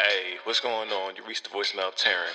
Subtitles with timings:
[0.00, 1.16] Hey, what's going on?
[1.16, 2.30] You reached the voicemail of Tarrin.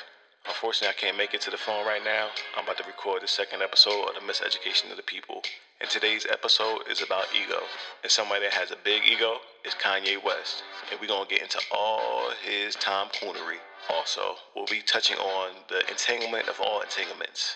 [0.46, 2.28] Unfortunately, I can't make it to the phone right now.
[2.58, 5.42] I'm about to record the second episode of the Miseducation of the People.
[5.80, 7.64] And today's episode is about ego.
[8.04, 10.64] And somebody that has a big ego is Kanye West.
[10.92, 13.64] And we're going to get into all his Tom Coonery.
[13.90, 17.56] Also, we'll be touching on the entanglement of all entanglements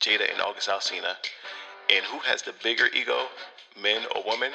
[0.00, 1.16] Jada and August Alsina.
[1.90, 3.26] And who has the bigger ego,
[3.82, 4.52] men or women?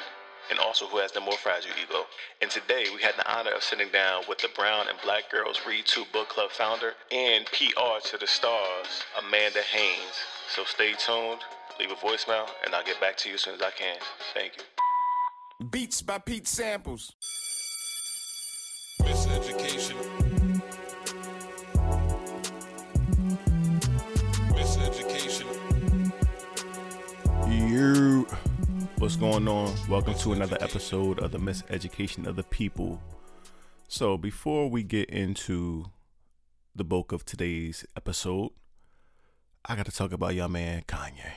[0.50, 2.04] And also who has the more fragile ego.
[2.42, 5.60] And today we had the honor of sitting down with the Brown and Black Girls
[5.66, 10.16] Read Too Book Club founder and PR to the stars, Amanda Haynes.
[10.54, 11.40] So stay tuned,
[11.80, 13.96] leave a voicemail, and I'll get back to you as soon as I can.
[14.34, 15.66] Thank you.
[15.70, 17.14] Beats by Pete Samples.
[19.00, 19.94] Miseducation.
[19.94, 20.03] Miseducation.
[29.04, 29.70] What's going on?
[29.86, 33.02] Welcome to another episode of the Miseducation of the People.
[33.86, 35.90] So, before we get into
[36.74, 38.52] the bulk of today's episode,
[39.66, 41.34] I got to talk about your man Kanye.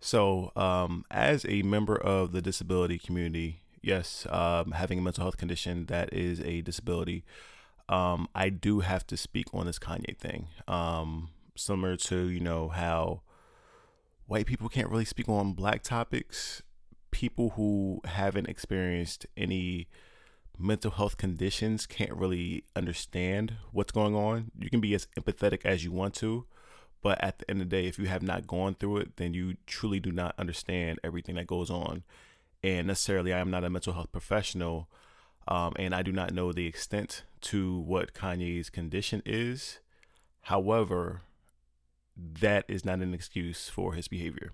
[0.00, 5.36] So, um, as a member of the disability community, yes, um, having a mental health
[5.36, 7.26] condition that is a disability,
[7.90, 10.46] um, I do have to speak on this Kanye thing.
[10.66, 13.20] Um, similar to you know how
[14.28, 16.62] white people can't really speak on black topics.
[17.10, 19.88] People who haven't experienced any
[20.58, 24.50] mental health conditions can't really understand what's going on.
[24.56, 26.44] You can be as empathetic as you want to,
[27.02, 29.32] but at the end of the day, if you have not gone through it, then
[29.32, 32.02] you truly do not understand everything that goes on.
[32.62, 34.90] And necessarily, I am not a mental health professional,
[35.46, 39.78] um, and I do not know the extent to what Kanye's condition is.
[40.42, 41.22] However,
[42.18, 44.52] that is not an excuse for his behavior.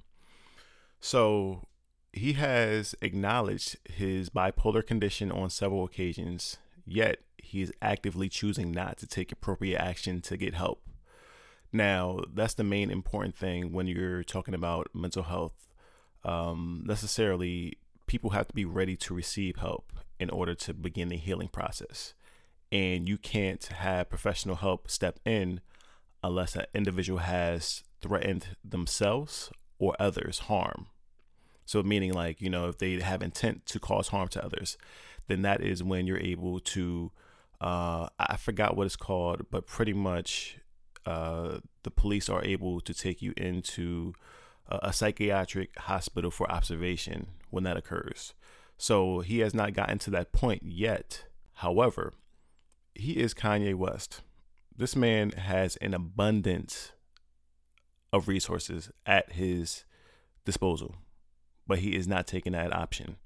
[1.01, 1.67] So
[2.13, 8.99] he has acknowledged his bipolar condition on several occasions, yet he is actively choosing not
[8.99, 10.83] to take appropriate action to get help.
[11.73, 15.69] Now, that's the main important thing when you're talking about mental health.
[16.23, 21.17] Um, necessarily, people have to be ready to receive help in order to begin the
[21.17, 22.15] healing process.
[22.71, 25.61] And you can't have professional help step in
[26.25, 30.87] unless an individual has threatened themselves or others harm.
[31.67, 34.79] So, meaning like, you know, if they have intent to cause harm to others,
[35.29, 37.13] then that is when you're able to,
[37.61, 40.59] uh, I forgot what it's called, but pretty much
[41.05, 44.15] uh, the police are able to take you into
[44.69, 48.33] a, a psychiatric hospital for observation when that occurs.
[48.79, 51.25] So, he has not gotten to that point yet.
[51.55, 52.15] However,
[52.95, 54.23] he is Kanye West
[54.77, 56.93] this man has an abundance
[58.13, 59.85] of resources at his
[60.45, 60.97] disposal,
[61.67, 63.17] but he is not taking that option.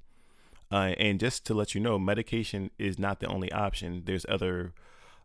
[0.71, 4.03] Uh, and just to let you know, medication is not the only option.
[4.05, 4.75] There's other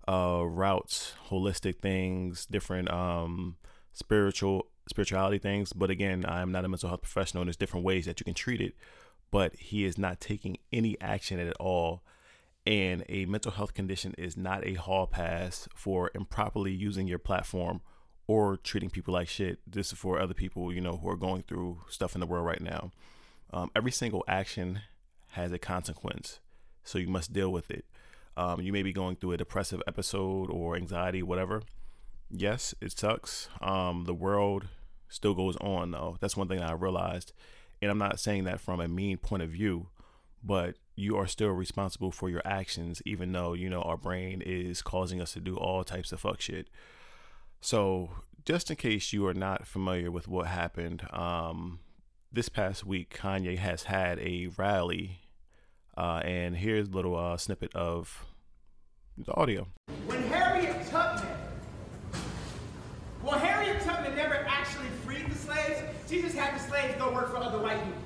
[0.07, 3.57] uh, routes, holistic things, different um,
[3.91, 5.73] spiritual spirituality things.
[5.73, 8.33] But again, I'm not a mental health professional, and there's different ways that you can
[8.33, 8.75] treat it.
[9.31, 12.03] But he is not taking any action at all
[12.65, 17.81] and a mental health condition is not a hall pass for improperly using your platform
[18.27, 19.59] or treating people like shit.
[19.67, 22.45] This is for other people, you know, who are going through stuff in the world
[22.45, 22.91] right now.
[23.51, 24.81] Um, every single action
[25.31, 26.39] has a consequence,
[26.83, 27.85] so you must deal with it.
[28.35, 31.61] Um, you may be going through a depressive episode or anxiety, whatever.
[32.31, 33.49] Yes, it sucks.
[33.61, 34.67] Um, the world
[35.07, 36.17] still goes on, though.
[36.19, 37.33] That's one thing I realized.
[37.81, 39.87] And I'm not saying that from a mean point of view,
[40.43, 44.81] but you are still responsible for your actions, even though, you know, our brain is
[44.81, 46.69] causing us to do all types of fuck shit.
[47.61, 48.11] So,
[48.45, 51.79] just in case you are not familiar with what happened, um,
[52.31, 55.21] this past week, Kanye has had a rally,
[55.97, 58.25] uh, and here's a little uh, snippet of
[59.17, 59.67] the audio.
[60.05, 61.27] When Harriet Tubman,
[63.23, 65.81] well, Harriet Tubman never actually freed the slaves.
[66.09, 68.02] She just had the slaves go work for other white people.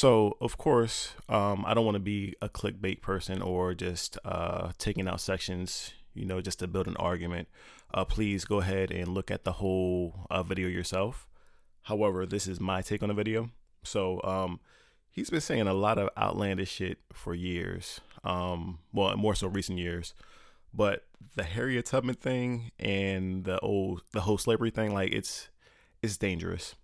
[0.00, 4.72] So, of course, um, I don't want to be a clickbait person or just uh,
[4.78, 7.48] taking out sections, you know, just to build an argument.
[7.92, 11.26] Uh, please go ahead and look at the whole uh, video yourself.
[11.82, 13.50] However, this is my take on the video.
[13.82, 14.60] So, um,
[15.10, 18.00] he's been saying a lot of outlandish shit for years.
[18.24, 20.14] Um, well, more so recent years.
[20.72, 21.04] But
[21.36, 25.50] the Harriet Tubman thing and the old the whole slavery thing, like it's
[26.02, 26.74] it's dangerous.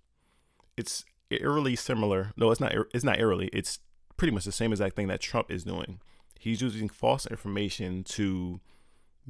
[0.76, 2.32] It's eerily similar.
[2.36, 2.74] No, it's not.
[2.94, 3.48] It's not eerily.
[3.52, 3.80] It's
[4.16, 6.00] pretty much the same exact thing that Trump is doing.
[6.38, 8.60] He's using false information to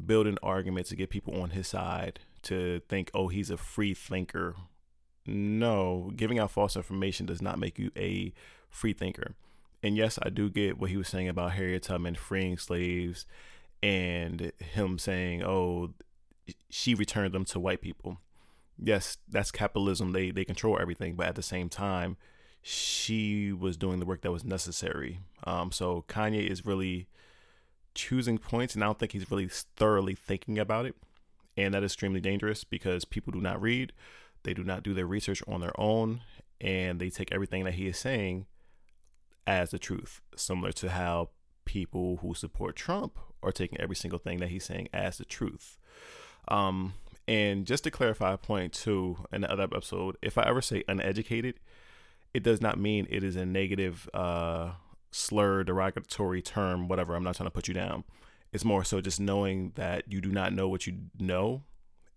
[0.04, 3.94] build an argument to get people on his side to think, oh, he's a free
[3.94, 4.54] thinker,
[5.26, 8.32] no, giving out false information does not make you a
[8.68, 9.34] free thinker.
[9.82, 13.26] And yes, I do get what he was saying about Harriet Tubman freeing slaves
[13.82, 15.94] and him saying, "Oh,
[16.70, 18.18] she returned them to white people."
[18.78, 20.12] Yes, that's capitalism.
[20.12, 22.16] They they control everything, but at the same time,
[22.62, 25.20] she was doing the work that was necessary.
[25.44, 27.06] Um, so Kanye is really
[27.94, 30.94] choosing points, and I don't think he's really thoroughly thinking about it,
[31.56, 33.92] and that is extremely dangerous because people do not read,
[34.42, 36.20] they do not do their research on their own,
[36.60, 38.46] and they take everything that he is saying
[39.46, 41.30] as the truth, similar to how
[41.64, 45.78] people who support Trump are taking every single thing that he's saying as the truth.
[46.48, 46.94] Um,
[47.28, 50.84] and just to clarify a point too, in the other episode, if I ever say
[50.88, 51.58] uneducated,
[52.32, 54.72] it does not mean it is a negative, uh,
[55.10, 57.14] slur, derogatory term, whatever.
[57.14, 58.04] I'm not trying to put you down.
[58.52, 61.64] It's more so just knowing that you do not know what you know,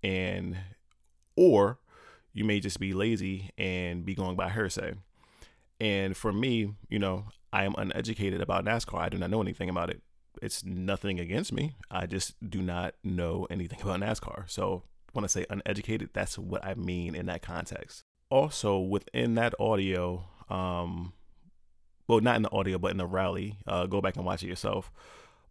[0.03, 0.57] and
[1.35, 1.79] or
[2.33, 4.93] you may just be lazy and be going by hearsay.
[5.81, 8.99] And for me, you know, I am uneducated about NASCAR.
[8.99, 10.01] I do not know anything about it.
[10.41, 11.73] It's nothing against me.
[11.89, 14.49] I just do not know anything about NASCAR.
[14.49, 14.83] So
[15.13, 18.03] when I say uneducated, that's what I mean in that context.
[18.29, 21.13] Also, within that audio, um,
[22.07, 24.47] well, not in the audio, but in the rally, uh, go back and watch it
[24.47, 24.91] yourself.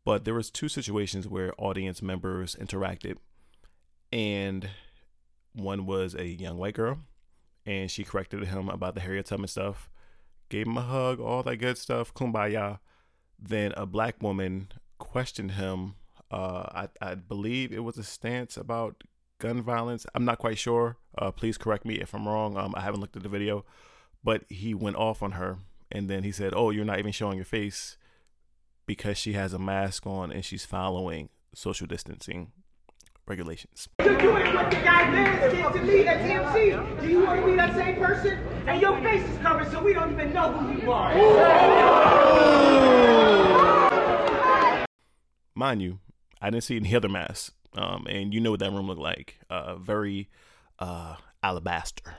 [0.05, 3.16] But there was two situations where audience members interacted,
[4.12, 4.69] and
[5.52, 6.99] one was a young white girl,
[7.66, 9.90] and she corrected him about the Harriet Tubman stuff,
[10.49, 12.78] gave him a hug, all that good stuff, kumbaya.
[13.38, 14.69] Then a black woman
[14.99, 15.94] questioned him.
[16.31, 19.05] Uh, I, I believe it was a stance about
[19.38, 20.06] gun violence.
[20.14, 20.96] I'm not quite sure.
[21.17, 22.56] Uh, please correct me if I'm wrong.
[22.56, 23.64] Um, I haven't looked at the video,
[24.23, 25.58] but he went off on her,
[25.90, 27.96] and then he said, "Oh, you're not even showing your face
[28.87, 32.52] because she has a mask on and she's following social distancing
[33.26, 37.00] regulations." You're doing what the guy Vance did to me at TMZ.
[37.00, 38.38] Do you want to be that same person?
[38.67, 41.14] And your face is covered so we don't even know who you are.
[45.55, 45.99] mind you,
[46.41, 47.50] I didn't see any other masks.
[47.76, 49.38] Um, and you know what that room looked like.
[49.50, 50.29] Uh, very
[50.79, 52.15] uh, alabaster.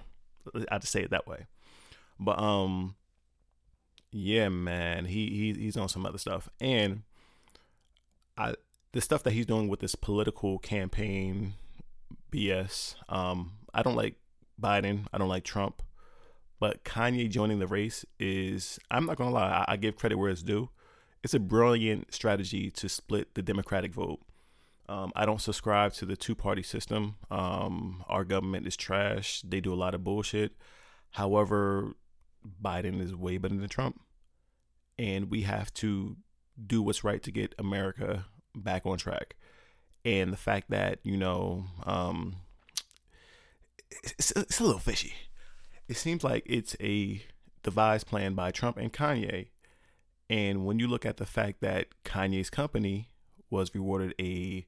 [0.72, 1.48] I to say it that way.
[2.20, 2.96] But um,
[4.12, 7.04] yeah, man, he, he he's on some other stuff, and
[8.38, 8.56] I
[8.92, 11.54] the stuff that he's doing with this political campaign
[12.32, 12.96] BS.
[13.08, 14.16] Um, I don't like
[14.60, 15.06] Biden.
[15.14, 15.82] I don't like Trump.
[16.60, 20.30] But Kanye joining the race is, I'm not gonna lie, I, I give credit where
[20.30, 20.70] it's due.
[21.24, 24.20] It's a brilliant strategy to split the Democratic vote.
[24.90, 27.18] Um, I don't subscribe to the two party system.
[27.30, 29.44] Um, our government is trash.
[29.44, 30.54] They do a lot of bullshit.
[31.12, 31.94] However,
[32.60, 34.02] Biden is way better than Trump.
[34.98, 36.18] And we have to
[36.66, 38.26] do what's right to get America
[38.56, 39.36] back on track.
[40.04, 42.38] And the fact that, you know, um,
[43.92, 45.14] it's, it's a little fishy.
[45.88, 47.24] It seems like it's a
[47.62, 49.50] devised plan by Trump and Kanye.
[50.32, 53.10] And when you look at the fact that Kanye's company
[53.50, 54.66] was rewarded a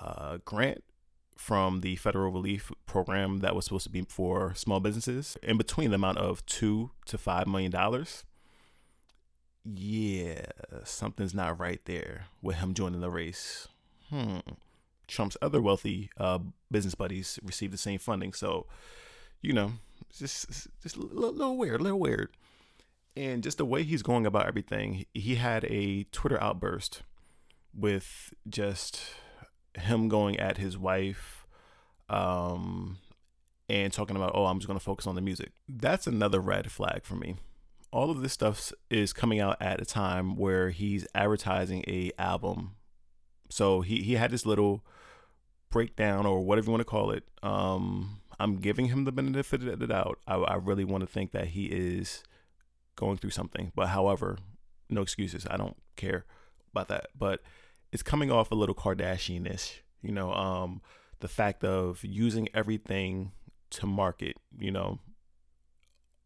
[0.00, 0.84] uh, grant
[1.36, 5.90] from the federal relief program that was supposed to be for small businesses in between
[5.90, 8.24] the amount of two to five million dollars.
[9.64, 10.46] Yeah,
[10.84, 13.68] something's not right there with him joining the race.
[14.10, 14.38] Hmm.
[15.06, 16.38] Trump's other wealthy uh,
[16.70, 18.66] business buddies received the same funding, so
[19.40, 19.72] you know,
[20.16, 22.30] just just a little, little weird, a little weird.
[23.16, 27.02] And just the way he's going about everything, he had a Twitter outburst
[27.78, 29.02] with just
[29.74, 31.46] him going at his wife
[32.08, 32.98] um,
[33.68, 35.52] and talking about, oh, I'm just going to focus on the music.
[35.68, 37.36] That's another red flag for me.
[37.90, 42.72] All of this stuff is coming out at a time where he's advertising a album.
[43.48, 44.84] So he, he had this little
[45.70, 47.24] breakdown or whatever you want to call it.
[47.42, 50.18] Um, I'm giving him the benefit of the doubt.
[50.26, 52.22] I, I really want to think that he is
[52.96, 53.72] going through something.
[53.74, 54.38] But however,
[54.90, 55.46] no excuses.
[55.50, 56.24] I don't care
[56.72, 57.06] about that.
[57.18, 57.40] But
[57.92, 60.80] it's coming off a little Kardashian-ish, you know, um,
[61.20, 63.32] the fact of using everything
[63.70, 64.98] to market, you know,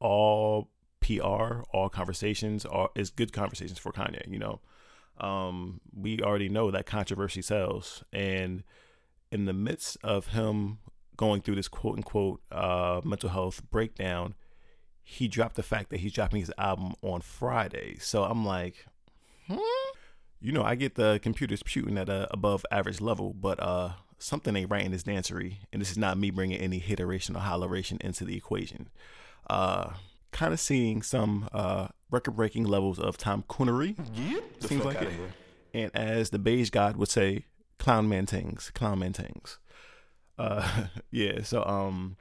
[0.00, 4.60] all PR, all conversations are is good conversations for Kanye, you know.
[5.18, 8.02] Um, we already know that controversy sells.
[8.12, 8.64] And
[9.30, 10.78] in the midst of him
[11.16, 14.34] going through this quote unquote uh, mental health breakdown,
[15.02, 17.96] he dropped the fact that he's dropping his album on Friday.
[17.98, 18.86] So I'm like,
[19.46, 19.58] hmm?
[20.42, 24.54] You know, I get the computers shooting at a above average level, but uh, something
[24.56, 28.00] ain't right in this dancery, and this is not me bringing any hiteration or holleration
[28.00, 28.88] into the equation.
[29.48, 29.92] Uh,
[30.32, 33.96] kind of seeing some uh, record-breaking levels of Tom Coonery.
[34.60, 35.12] Seems like it.
[35.74, 37.46] And as the beige god would say,
[37.78, 39.58] clown man tings, clown man tings.
[40.38, 41.42] Uh, yeah.
[41.42, 42.16] So um,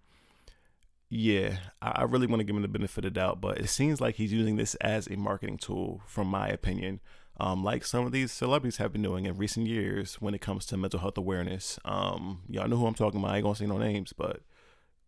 [1.10, 3.68] yeah, I, I really want to give him the benefit of the doubt, but it
[3.68, 7.02] seems like he's using this as a marketing tool, from my opinion.
[7.42, 10.64] Um, like some of these celebrities have been doing in recent years when it comes
[10.68, 11.80] to mental health awareness.
[11.84, 13.32] Um, y'all know who I'm talking about.
[13.32, 14.42] I ain't gonna say no names, but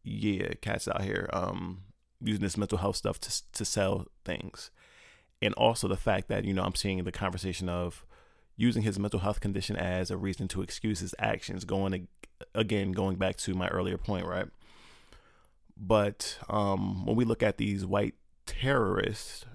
[0.03, 1.83] yeah, cats out here um,
[2.21, 4.71] using this mental health stuff to to sell things,
[5.43, 8.03] and also the fact that you know I'm seeing the conversation of
[8.57, 11.65] using his mental health condition as a reason to excuse his actions.
[11.65, 12.07] Going
[12.55, 14.47] again, going back to my earlier point, right?
[15.77, 18.15] But um, when we look at these white
[18.47, 19.45] terrorists,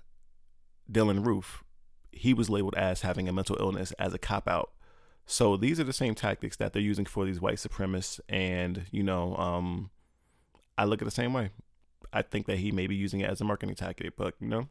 [0.88, 1.64] Dylann Roof,
[2.12, 4.73] he was labeled as having a mental illness as a cop out.
[5.27, 9.03] So these are the same tactics that they're using for these white supremacists, and you
[9.03, 9.91] know, um,
[10.79, 11.50] I look at the same way.
[12.12, 14.69] I think that he may be using it as a marketing tactic, but you know,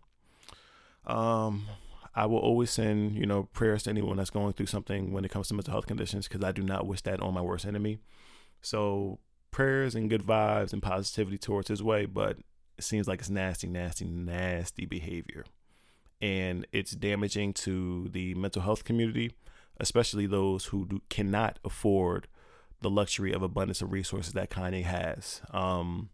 [1.05, 1.67] um,
[2.15, 5.31] I will always send you know prayers to anyone that's going through something when it
[5.31, 7.99] comes to mental health conditions because I do not wish that on my worst enemy.
[8.61, 9.19] So
[9.51, 12.37] prayers and good vibes and positivity towards his way, but
[12.77, 15.45] it seems like it's nasty, nasty, nasty behavior.
[16.21, 19.33] And it's damaging to the mental health community,
[19.79, 22.27] especially those who do, cannot afford
[22.81, 25.41] the luxury of abundance of resources that Kanye has.
[25.51, 26.09] Um,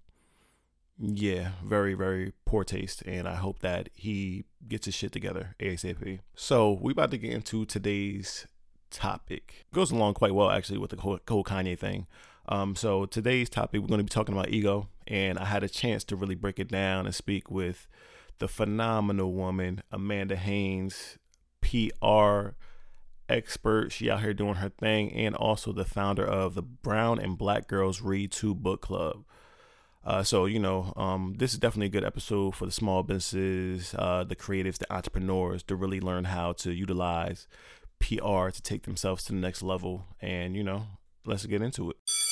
[1.00, 3.02] yeah, very, very poor taste.
[3.06, 6.20] And I hope that he gets his shit together ASAP.
[6.36, 8.48] So we about to get into today's
[8.90, 9.66] topic.
[9.74, 12.08] Goes along quite well actually with the whole, whole Kanye thing.
[12.48, 15.70] Um, so today's topic, we're going to be talking about ego, and I had a
[15.70, 17.88] chance to really break it down and speak with
[18.44, 21.18] the phenomenal woman Amanda Haynes,
[21.62, 22.50] PR
[23.30, 23.94] expert.
[23.94, 27.70] She out here doing her thing, and also the founder of the Brown and Black
[27.70, 29.24] Girls Read Too Book Club.
[30.04, 33.96] Uh, so you know, um, this is definitely a good episode for the small businesses,
[33.98, 37.48] uh, the creatives, the entrepreneurs to really learn how to utilize
[38.02, 40.06] PR to take themselves to the next level.
[40.20, 40.88] And you know,
[41.26, 42.23] let's get into it.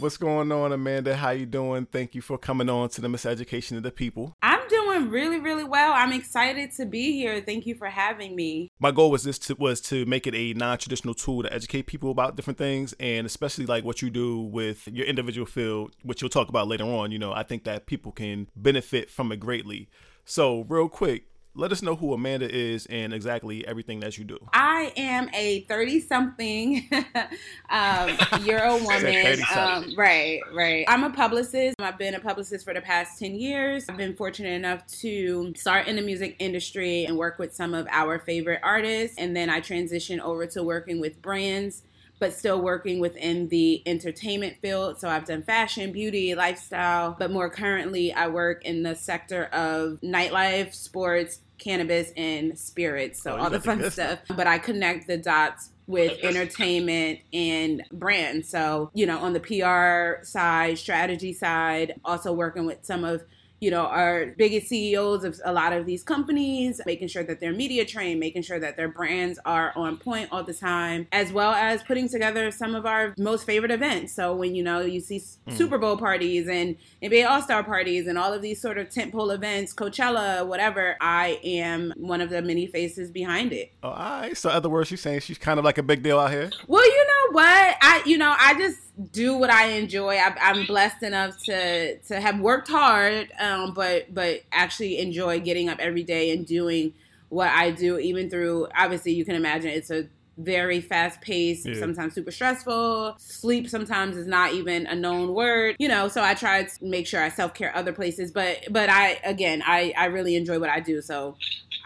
[0.00, 1.14] What's going on, Amanda?
[1.14, 1.84] How you doing?
[1.84, 4.34] Thank you for coming on to the Miseducation of the People.
[4.40, 5.92] I'm doing really, really well.
[5.92, 7.42] I'm excited to be here.
[7.42, 8.70] Thank you for having me.
[8.78, 12.10] My goal was this to, was to make it a non-traditional tool to educate people
[12.10, 16.30] about different things, and especially like what you do with your individual field, which you'll
[16.30, 17.12] talk about later on.
[17.12, 19.90] You know, I think that people can benefit from it greatly.
[20.24, 24.38] So, real quick, let us know who Amanda is and exactly everything that you do.
[24.52, 26.88] I am a 30 something
[27.70, 29.40] um, Euro woman.
[29.54, 30.84] Um, right, right.
[30.86, 31.76] I'm a publicist.
[31.80, 33.88] I've been a publicist for the past 10 years.
[33.88, 37.86] I've been fortunate enough to start in the music industry and work with some of
[37.90, 39.18] our favorite artists.
[39.18, 41.82] And then I transitioned over to working with brands
[42.20, 45.00] but still working within the entertainment field.
[45.00, 49.98] So I've done fashion, beauty, lifestyle, but more currently, I work in the sector of
[50.02, 53.22] nightlife, sports, cannabis, and spirits.
[53.22, 54.20] So oh, all the fun stuff.
[54.28, 58.46] But I connect the dots with entertainment and brand.
[58.46, 63.24] So, you know, on the PR side, strategy side, also working with some of
[63.60, 67.52] you know, our biggest CEOs of a lot of these companies, making sure that they're
[67.52, 71.52] media trained, making sure that their brands are on point all the time, as well
[71.52, 74.14] as putting together some of our most favorite events.
[74.14, 75.52] So when you know you see mm.
[75.52, 79.34] Super Bowl parties and NBA All Star parties and all of these sort of tentpole
[79.34, 83.72] events, Coachella, whatever, I am one of the many faces behind it.
[83.82, 84.36] Oh, all right.
[84.36, 86.50] So, other words, she's saying she's kind of like a big deal out here.
[86.66, 87.76] Well, you know what?
[87.80, 88.78] I, you know, I just
[89.12, 90.16] do what I enjoy.
[90.16, 95.68] I, am blessed enough to to have worked hard, um, but but actually enjoy getting
[95.68, 96.94] up every day and doing
[97.28, 97.98] what I do.
[97.98, 101.74] Even through obviously, you can imagine it's a very fast paced, yeah.
[101.74, 103.16] sometimes super stressful.
[103.18, 106.08] Sleep sometimes is not even a known word, you know.
[106.08, 109.62] So I try to make sure I self care other places, but but I again
[109.66, 111.36] I I really enjoy what I do, so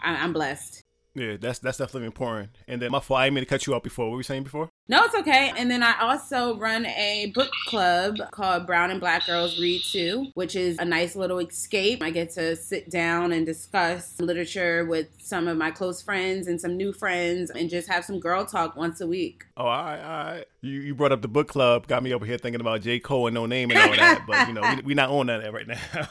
[0.03, 0.81] I, I'm blessed.
[1.13, 2.49] Yeah, that's that's definitely important.
[2.67, 4.05] And then my fault, I didn't mean to cut you off before.
[4.05, 4.69] What were you saying before?
[4.87, 5.51] No, it's okay.
[5.57, 10.27] And then I also run a book club called Brown and Black Girls Read Too,
[10.35, 12.03] which is a nice little escape.
[12.03, 16.61] I get to sit down and discuss literature with some of my close friends and
[16.61, 19.45] some new friends and just have some girl talk once a week.
[19.57, 20.45] Oh, all right, all right.
[20.61, 22.99] You, you brought up the book club, got me over here thinking about J.
[22.99, 24.25] Cole and Noname and all that.
[24.27, 25.79] but, you know, we're we not on that right now.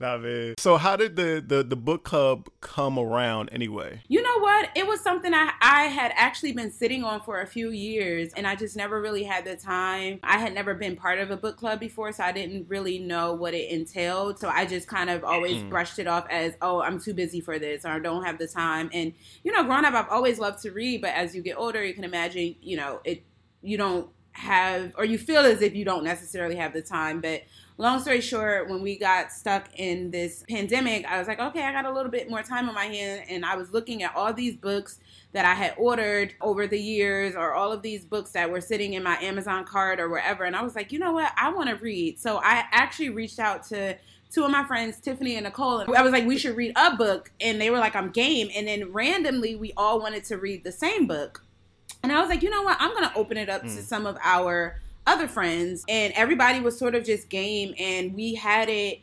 [0.00, 0.54] nah, man.
[0.58, 4.02] So, how did the, the, the book club come around anyway?
[4.06, 4.70] You know what?
[4.76, 8.32] It was something I, I had actually been sitting on for a few years years
[8.34, 10.20] and I just never really had the time.
[10.22, 13.32] I had never been part of a book club before, so I didn't really know
[13.32, 14.38] what it entailed.
[14.38, 15.70] So I just kind of always mm.
[15.70, 18.46] brushed it off as, oh, I'm too busy for this or I don't have the
[18.46, 18.90] time.
[18.92, 21.84] And, you know, growing up, I've always loved to read, but as you get older,
[21.84, 23.24] you can imagine, you know, it,
[23.62, 27.42] you don't have or you feel as if you don't necessarily have the time but
[27.78, 31.70] long story short when we got stuck in this pandemic i was like okay i
[31.70, 34.32] got a little bit more time on my hand and i was looking at all
[34.32, 34.98] these books
[35.34, 38.94] that i had ordered over the years or all of these books that were sitting
[38.94, 41.68] in my amazon cart or wherever and i was like you know what i want
[41.68, 43.94] to read so i actually reached out to
[44.34, 46.96] two of my friends, Tiffany and Nicole, and I was like, we should read a
[46.96, 47.30] book.
[47.40, 48.50] And they were like, I'm game.
[48.54, 51.44] And then randomly, we all wanted to read the same book.
[52.02, 52.76] And I was like, you know what?
[52.80, 53.74] I'm going to open it up mm.
[53.76, 55.84] to some of our other friends.
[55.88, 57.74] And everybody was sort of just game.
[57.78, 59.00] And we had it,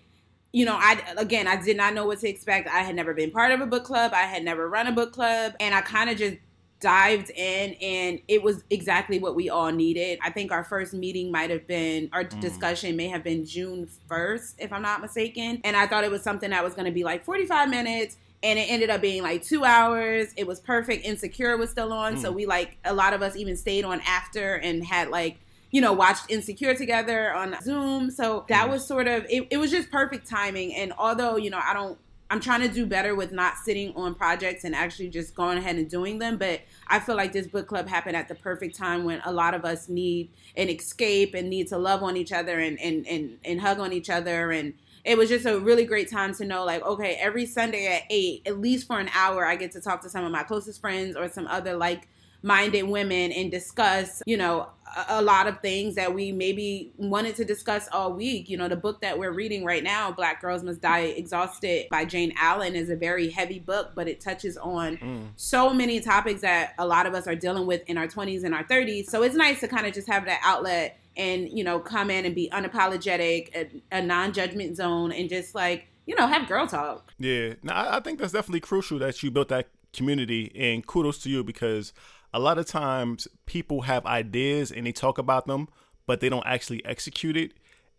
[0.54, 2.68] you know, I, again, I did not know what to expect.
[2.68, 5.14] I had never been part of a book club, I had never run a book
[5.14, 5.54] club.
[5.60, 6.38] And I kind of just
[6.82, 10.20] dived in and it was exactly what we all needed.
[10.22, 12.40] I think our first meeting might have been, our mm.
[12.42, 15.62] discussion may have been June 1st, if I'm not mistaken.
[15.64, 18.58] And I thought it was something that was going to be like 45 minutes and
[18.58, 20.34] it ended up being like two hours.
[20.36, 21.06] It was perfect.
[21.06, 22.22] Insecure was still on, mm.
[22.22, 25.38] so we like a lot of us even stayed on after and had like
[25.72, 28.12] you know watched Insecure together on Zoom.
[28.12, 30.76] So that was sort of it, it was just perfect timing.
[30.76, 31.98] And although you know I don't.
[32.30, 35.76] I'm trying to do better with not sitting on projects and actually just going ahead
[35.76, 36.38] and doing them.
[36.38, 39.54] But I feel like this book club happened at the perfect time when a lot
[39.54, 43.38] of us need an escape and need to love on each other and and and,
[43.44, 44.74] and hug on each other and
[45.04, 48.44] it was just a really great time to know like okay every sunday at 8
[48.46, 51.16] at least for an hour i get to talk to some of my closest friends
[51.16, 52.08] or some other like
[52.42, 54.68] minded women and discuss you know
[55.08, 58.76] a, lot of things that we maybe wanted to discuss all week you know the
[58.76, 62.90] book that we're reading right now black girls must die exhausted by Jayne Allen is
[62.90, 65.28] a very heavy book but it touches on mm.
[65.38, 68.54] so many topics that a lot of us are dealing with in our 20s and
[68.54, 71.80] our 30s so it's nice to kind of just have that outlet and you know
[71.80, 76.48] come in and be unapologetic, a, a non-judgment zone, and just like you know have
[76.48, 77.14] girl talk.
[77.20, 81.30] Yeah, now I think that's definitely crucial that you built that community, and kudos to
[81.30, 81.94] you because
[82.34, 85.68] a lot of times people have ideas and they talk about them,
[86.06, 87.54] but they don't actually execute it.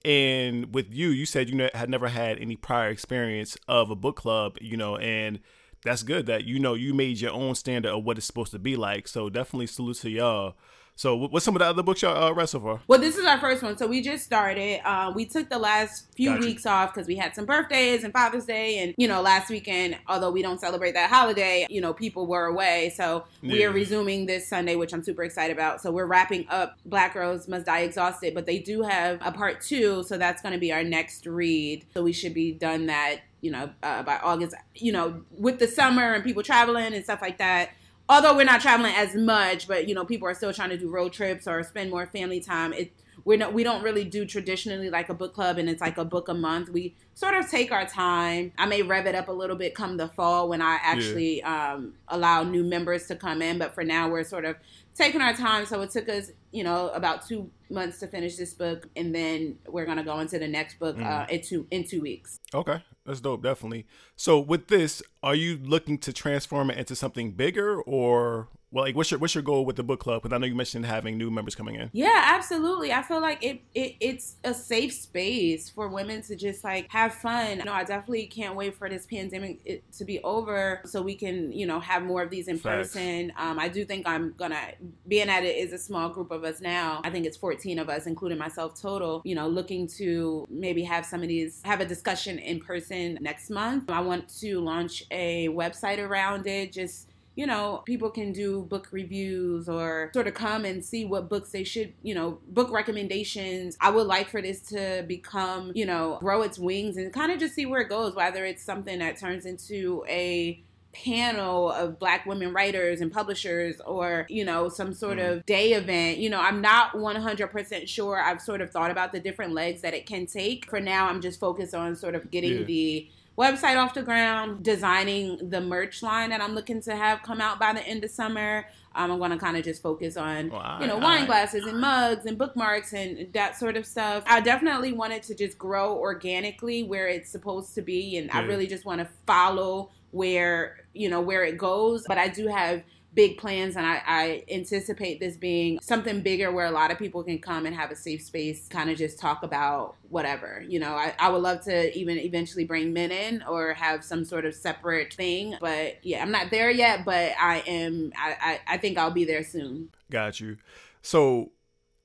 [0.05, 4.17] And with you, you said you had never had any prior experience of a book
[4.17, 5.39] club, you know, and
[5.85, 8.59] that's good that you know you made your own standard of what it's supposed to
[8.59, 9.07] be like.
[9.07, 10.55] So definitely salute to y'all
[10.95, 12.81] so, what's some of the other books y'all uh, read so far?
[12.87, 13.79] Well, this is our first one.
[13.79, 14.81] So we just started.
[14.87, 16.47] Uh, we took the last few gotcha.
[16.47, 19.97] weeks off because we had some birthdays and Father's Day, and you know, last weekend.
[20.07, 22.93] Although we don't celebrate that holiday, you know, people were away.
[22.95, 23.53] So yeah.
[23.53, 25.81] we are resuming this Sunday, which I'm super excited about.
[25.81, 29.63] So we're wrapping up Black Girls Must Die Exhausted, but they do have a part
[29.63, 31.87] two, so that's going to be our next read.
[31.95, 35.67] So we should be done that you know, uh, by August, you know, with the
[35.67, 37.71] summer and people traveling and stuff like that
[38.13, 40.89] although we're not traveling as much, but you know, people are still trying to do
[40.91, 42.73] road trips or spend more family time.
[42.73, 42.93] It
[43.25, 46.05] we're not we don't really do traditionally like a book club and it's like a
[46.05, 46.69] book a month.
[46.69, 48.53] We sort of take our time.
[48.59, 51.75] I may rev it up a little bit come the fall when I actually yeah.
[51.75, 54.57] um, allow new members to come in, but for now we're sort of
[54.95, 55.67] taking our time.
[55.67, 59.59] So it took us, you know, about two months to finish this book, and then
[59.67, 61.07] we're gonna go into the next book mm.
[61.07, 62.41] uh, in two in two weeks.
[62.55, 63.87] Okay, that's dope, definitely.
[64.17, 68.97] So with this, are you looking to transform it into something bigger, or well, like
[68.97, 70.23] what's your what's your goal with the book club?
[70.23, 71.91] Because I know you mentioned having new members coming in.
[71.93, 72.91] Yeah, absolutely.
[72.91, 77.13] I feel like it, it it's a safe space for women to just like have
[77.15, 77.59] fun.
[77.59, 81.53] You know, I definitely can't wait for this pandemic to be over so we can
[81.53, 82.95] you know have more of these in Facts.
[82.95, 83.33] person.
[83.37, 84.73] Um, I do think I'm gonna
[85.07, 87.03] being at it is a small group of us now.
[87.05, 89.21] I think it's 14 of us, including myself total.
[89.27, 93.51] You know, looking to maybe have some of these have a discussion in person next
[93.51, 93.91] month.
[93.91, 96.73] I want to launch a website around it.
[96.73, 101.29] Just you know, people can do book reviews or sort of come and see what
[101.29, 103.77] books they should, you know, book recommendations.
[103.81, 107.39] I would like for this to become, you know, grow its wings and kind of
[107.39, 112.27] just see where it goes, whether it's something that turns into a panel of black
[112.27, 115.31] women writers and publishers or you know some sort mm.
[115.31, 119.19] of day event you know i'm not 100% sure i've sort of thought about the
[119.19, 122.59] different legs that it can take for now i'm just focused on sort of getting
[122.59, 122.65] yeah.
[122.65, 127.41] the website off the ground, designing the merch line that I'm looking to have come
[127.41, 128.67] out by the end of summer.
[128.95, 131.81] Um, I'm going to kind of just focus on, well, you know, wine glasses and
[131.81, 134.23] mugs and bookmarks and that sort of stuff.
[134.27, 138.39] I definitely wanted to just grow organically where it's supposed to be, and yeah.
[138.39, 142.05] I really just want to follow where you know where it goes.
[142.07, 142.83] But I do have
[143.15, 147.23] big plans and I, I, anticipate this being something bigger where a lot of people
[147.23, 150.95] can come and have a safe space kind of just talk about whatever you know?
[150.95, 154.55] I, I would love to even eventually bring men in or have some sort of
[154.55, 158.97] separate thing but yeah i'm not there yet but i am i, I, I think
[158.97, 159.91] i'll be there soon.
[160.11, 160.57] Got you.
[161.01, 161.53] So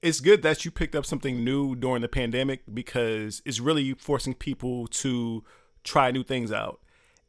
[0.01, 4.33] it's good that you picked up something new during the pandemic because it's really forcing
[4.33, 5.43] people to
[5.83, 6.79] try new things out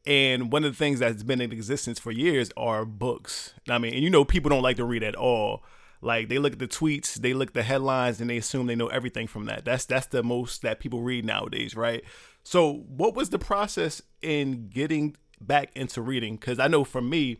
[0.05, 3.53] and one of the things that's been in existence for years are books.
[3.67, 5.63] I mean, and you know, people don't like to read at all.
[6.01, 8.75] Like they look at the tweets, they look at the headlines, and they assume they
[8.75, 9.65] know everything from that.
[9.65, 12.03] That's that's the most that people read nowadays, right?
[12.43, 16.35] So, what was the process in getting back into reading?
[16.35, 17.37] Because I know for me,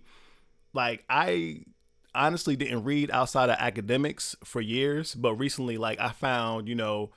[0.73, 1.63] like I
[2.13, 7.11] honestly didn't read outside of academics for years, but recently, like I found, you know,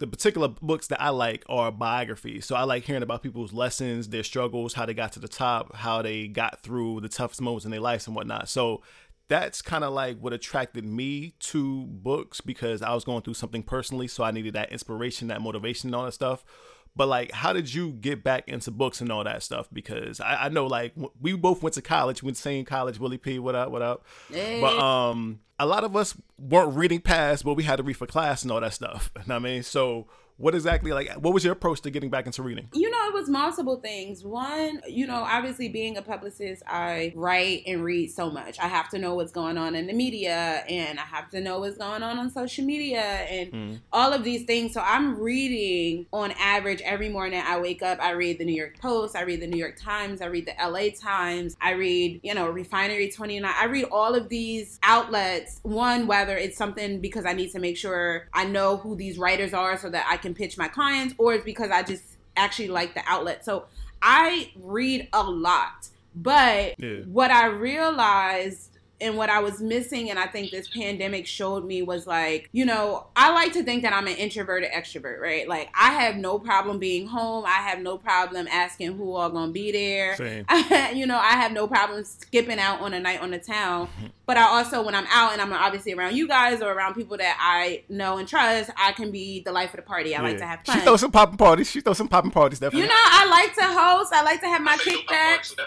[0.00, 2.46] the particular books that I like are biographies.
[2.46, 5.76] So I like hearing about people's lessons, their struggles, how they got to the top,
[5.76, 8.48] how they got through the toughest moments in their lives and whatnot.
[8.48, 8.82] So
[9.28, 13.62] that's kind of like what attracted me to books because I was going through something
[13.62, 14.08] personally.
[14.08, 16.44] So I needed that inspiration, that motivation, and all that stuff.
[16.96, 19.68] But like, how did you get back into books and all that stuff?
[19.72, 22.98] Because I, I know like we both went to college, we went to same college.
[22.98, 24.04] Willie P, what up, what up?
[24.30, 24.60] Hey.
[24.60, 28.06] But um, a lot of us weren't reading past but we had to read for
[28.06, 29.12] class and all that stuff.
[29.16, 29.62] You know what I mean?
[29.62, 30.06] So
[30.40, 32.68] what exactly like what was your approach to getting back into reading?
[32.72, 34.24] You know it was multiple things.
[34.24, 38.58] One you know obviously being a publicist i write and read so much.
[38.58, 41.60] I have to know what's going on in the media and i have to know
[41.60, 43.80] what's going on on social media and mm.
[43.92, 44.72] all of these things.
[44.72, 48.78] So i'm reading on average every morning i wake up i read the new york
[48.78, 52.34] post i read the new york times i read the la times i read you
[52.34, 55.60] know refinery 29 i read all of these outlets.
[55.62, 59.52] One whether it's something because i need to make sure i know who these writers
[59.52, 62.04] are so that i can can pitch my clients or it's because I just
[62.36, 63.44] actually like the outlet.
[63.44, 63.66] So
[64.02, 65.88] I read a lot.
[66.14, 67.00] But yeah.
[67.06, 68.70] what I realized
[69.02, 72.66] and what I was missing, and I think this pandemic showed me was like, you
[72.66, 75.48] know, I like to think that I'm an introverted extrovert, right?
[75.48, 77.44] Like I have no problem being home.
[77.46, 80.16] I have no problem asking who all gonna be there.
[80.90, 83.86] You know, I have no problem skipping out on a night on the town.
[83.86, 84.06] Mm-hmm.
[84.30, 87.16] But I also, when I'm out and I'm obviously around you guys or around people
[87.16, 90.14] that I know and trust, I can be the life of the party.
[90.14, 90.22] I yeah.
[90.22, 90.78] like to have fun.
[90.78, 91.68] She throws some popping parties.
[91.68, 92.82] She throws some popping parties, definitely.
[92.82, 94.12] You know, I like to host.
[94.12, 95.58] I like to have my kickbacks.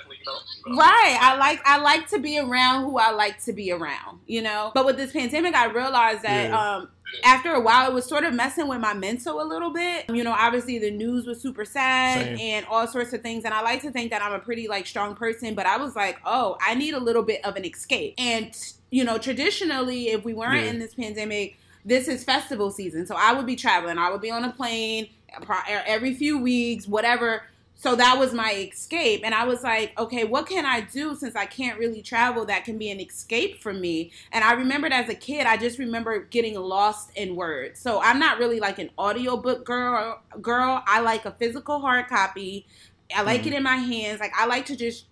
[0.65, 1.17] Right.
[1.19, 4.19] I like I like to be around who I like to be around.
[4.28, 4.71] You know.
[4.73, 6.76] But with this pandemic, I realized that yeah.
[6.78, 6.89] um,
[7.23, 10.09] after a while, it was sort of messing with my mental a little bit.
[10.09, 12.39] You know, obviously the news was super sad Same.
[12.39, 13.45] and all sorts of things.
[13.45, 15.95] And I like to think that I'm a pretty like strong person, but I was
[15.95, 18.15] like, oh, I need a little bit of an escape.
[18.17, 18.55] And
[18.89, 20.71] you know, traditionally, if we weren't yeah.
[20.71, 23.05] in this pandemic, this is festival season.
[23.05, 23.97] So I would be traveling.
[23.97, 25.09] I would be on a plane
[25.65, 27.43] every few weeks, whatever
[27.84, 29.22] so that was my escape.
[29.26, 32.63] And i was like okay what can i do since i can't really travel that
[32.63, 34.12] can be an escape for me?
[34.32, 37.80] And i remembered as a kid i just remember getting lost in words.
[37.80, 40.82] So i'm not really like an audiobook girl girl.
[40.88, 42.65] I like a physical hard copy.
[43.13, 43.48] I like mm.
[43.48, 44.22] it in my hands.
[44.22, 45.06] Like i like to just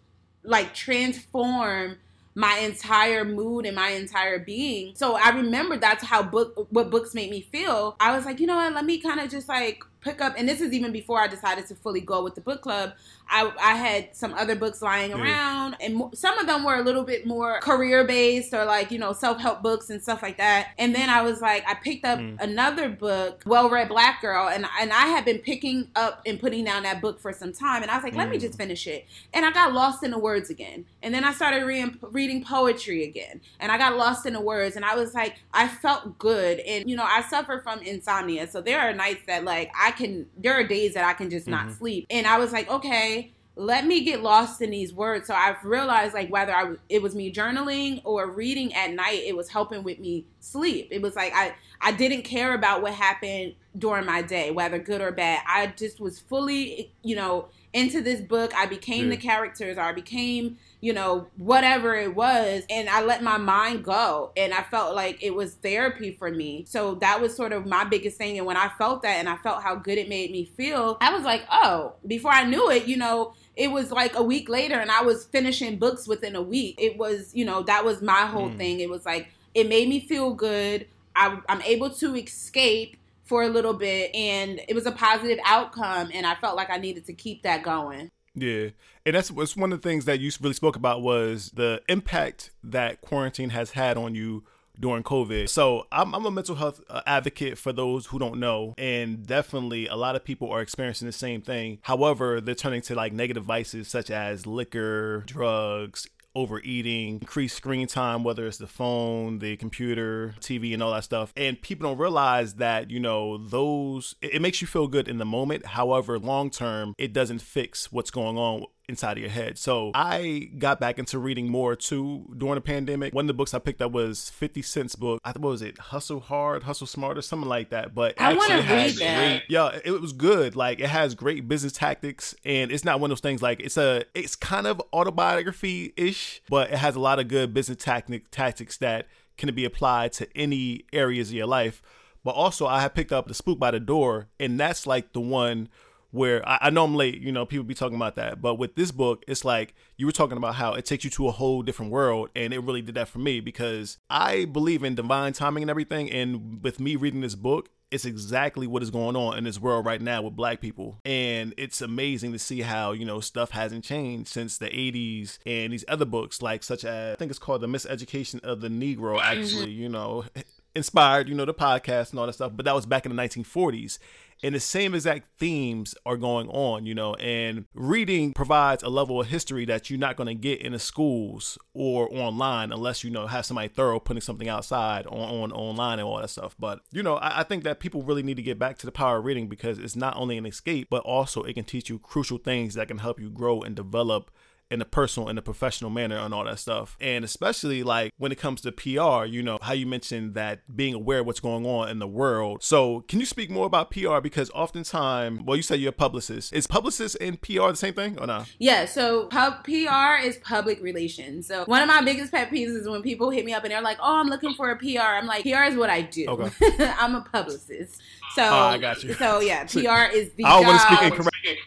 [0.43, 1.97] like transform
[2.33, 4.95] my entire mood and my entire being.
[4.95, 7.97] So I remember that's how book what books made me feel.
[7.99, 10.49] I was like, you know what, let me kind of just like pick up and
[10.49, 12.93] this is even before I decided to fully go with the book club.
[13.29, 15.21] I, I had some other books lying yeah.
[15.21, 18.99] around and some of them were a little bit more career based or like, you
[18.99, 20.69] know, self-help books and stuff like that.
[20.77, 22.39] And then I was like I picked up mm.
[22.41, 26.83] another book, Well-Read Black Girl, and and I had been picking up and putting down
[26.83, 28.17] that book for some time and I was like, mm.
[28.17, 28.41] let me mm.
[28.41, 29.05] just finish it.
[29.33, 30.85] And I got lost in the words again.
[31.03, 33.41] And then I started re- reading poetry again.
[33.59, 36.89] And I got lost in the words and I was like I felt good and
[36.89, 38.47] you know, I suffer from insomnia.
[38.47, 41.29] So there are nights that like I I can there are days that I can
[41.29, 41.77] just not mm-hmm.
[41.77, 42.07] sleep.
[42.09, 45.27] And I was like, okay, let me get lost in these words.
[45.27, 49.35] So I've realized like whether I it was me journaling or reading at night, it
[49.35, 50.87] was helping with me sleep.
[50.91, 55.01] It was like I I didn't care about what happened during my day, whether good
[55.01, 55.43] or bad.
[55.47, 58.53] I just was fully, you know, into this book.
[58.55, 59.15] I became yeah.
[59.15, 62.63] the characters, or I became you know, whatever it was.
[62.69, 64.31] And I let my mind go.
[64.35, 66.65] And I felt like it was therapy for me.
[66.67, 68.37] So that was sort of my biggest thing.
[68.37, 71.13] And when I felt that and I felt how good it made me feel, I
[71.13, 74.75] was like, oh, before I knew it, you know, it was like a week later
[74.75, 76.75] and I was finishing books within a week.
[76.79, 78.57] It was, you know, that was my whole mm.
[78.57, 78.79] thing.
[78.79, 80.87] It was like, it made me feel good.
[81.15, 86.09] I, I'm able to escape for a little bit and it was a positive outcome
[86.13, 88.09] and I felt like I needed to keep that going.
[88.33, 88.69] Yeah,
[89.05, 92.51] and that's what's one of the things that you really spoke about was the impact
[92.63, 94.43] that quarantine has had on you
[94.79, 95.49] during COVID.
[95.49, 99.87] So I'm, I'm a mental health uh, advocate for those who don't know, and definitely
[99.87, 101.79] a lot of people are experiencing the same thing.
[101.83, 108.23] However, they're turning to like negative vices such as liquor, drugs, overeating, increased screen time,
[108.23, 111.33] whether it's the phone, the computer, TV, and all that stuff.
[111.35, 115.25] And people don't realize that, you know, those, it, makes you feel good in the
[115.25, 115.65] moment.
[115.65, 119.57] However, long term, it doesn't fix what's going on inside of your head.
[119.57, 123.13] So I got back into reading more too during the pandemic.
[123.13, 125.19] One of the books I picked up was 50 Cent's book.
[125.23, 125.77] I thought, what was it?
[125.79, 127.95] Hustle Hard, Hustle Smart, or something like that.
[127.95, 129.17] But I want to read that.
[129.17, 130.55] Great, yeah, it was good.
[130.55, 133.77] Like it has great business tactics, and it's not one of those things like it's
[133.77, 138.29] a, it's kind of autobiography ish, but it has a lot of good business tactic
[138.29, 141.81] tactics that can be applied to any areas of your life?
[142.23, 145.21] But also, I have picked up the Spook by the Door, and that's like the
[145.21, 145.69] one
[146.11, 148.41] where I, I, know I'm late, you know, people be talking about that.
[148.41, 151.27] But with this book, it's like you were talking about how it takes you to
[151.27, 152.29] a whole different world.
[152.35, 156.11] And it really did that for me because I believe in divine timing and everything.
[156.11, 159.85] And with me reading this book, it's exactly what is going on in this world
[159.85, 160.97] right now with black people.
[161.03, 165.73] And it's amazing to see how, you know, stuff hasn't changed since the 80s and
[165.73, 169.19] these other books, like such as, I think it's called The Miseducation of the Negro,
[169.19, 169.39] mm-hmm.
[169.39, 170.23] actually, you know,
[170.75, 172.51] inspired, you know, the podcast and all that stuff.
[172.55, 173.99] But that was back in the 1940s
[174.43, 179.21] and the same exact themes are going on, you know, and reading provides a level
[179.21, 183.11] of history that you're not going to get in the schools or online unless you
[183.11, 186.55] know have somebody thorough putting something outside on, on online and all that stuff.
[186.57, 188.91] But you know, I, I think that people really need to get back to the
[188.91, 191.99] power of reading because it's not only an escape, but also it can teach you
[191.99, 194.31] crucial things that can help you grow and develop
[194.71, 196.95] in a personal and a professional manner and all that stuff.
[196.99, 200.93] And especially like when it comes to PR, you know, how you mentioned that being
[200.93, 202.63] aware of what's going on in the world.
[202.63, 204.19] So can you speak more about PR?
[204.19, 206.53] Because oftentimes, well, you say you're a publicist.
[206.53, 208.49] Is publicist and PR the same thing or not?
[208.59, 211.47] Yeah, so pub- PR is public relations.
[211.47, 213.81] So one of my biggest pet peeves is when people hit me up and they're
[213.81, 215.01] like, oh, I'm looking for a PR.
[215.01, 216.27] I'm like, PR is what I do.
[216.29, 216.93] Okay.
[216.97, 218.01] I'm a publicist.
[218.35, 219.13] So, oh, I got you.
[219.15, 221.57] So yeah, PR is the I don't want to speak incorrectly.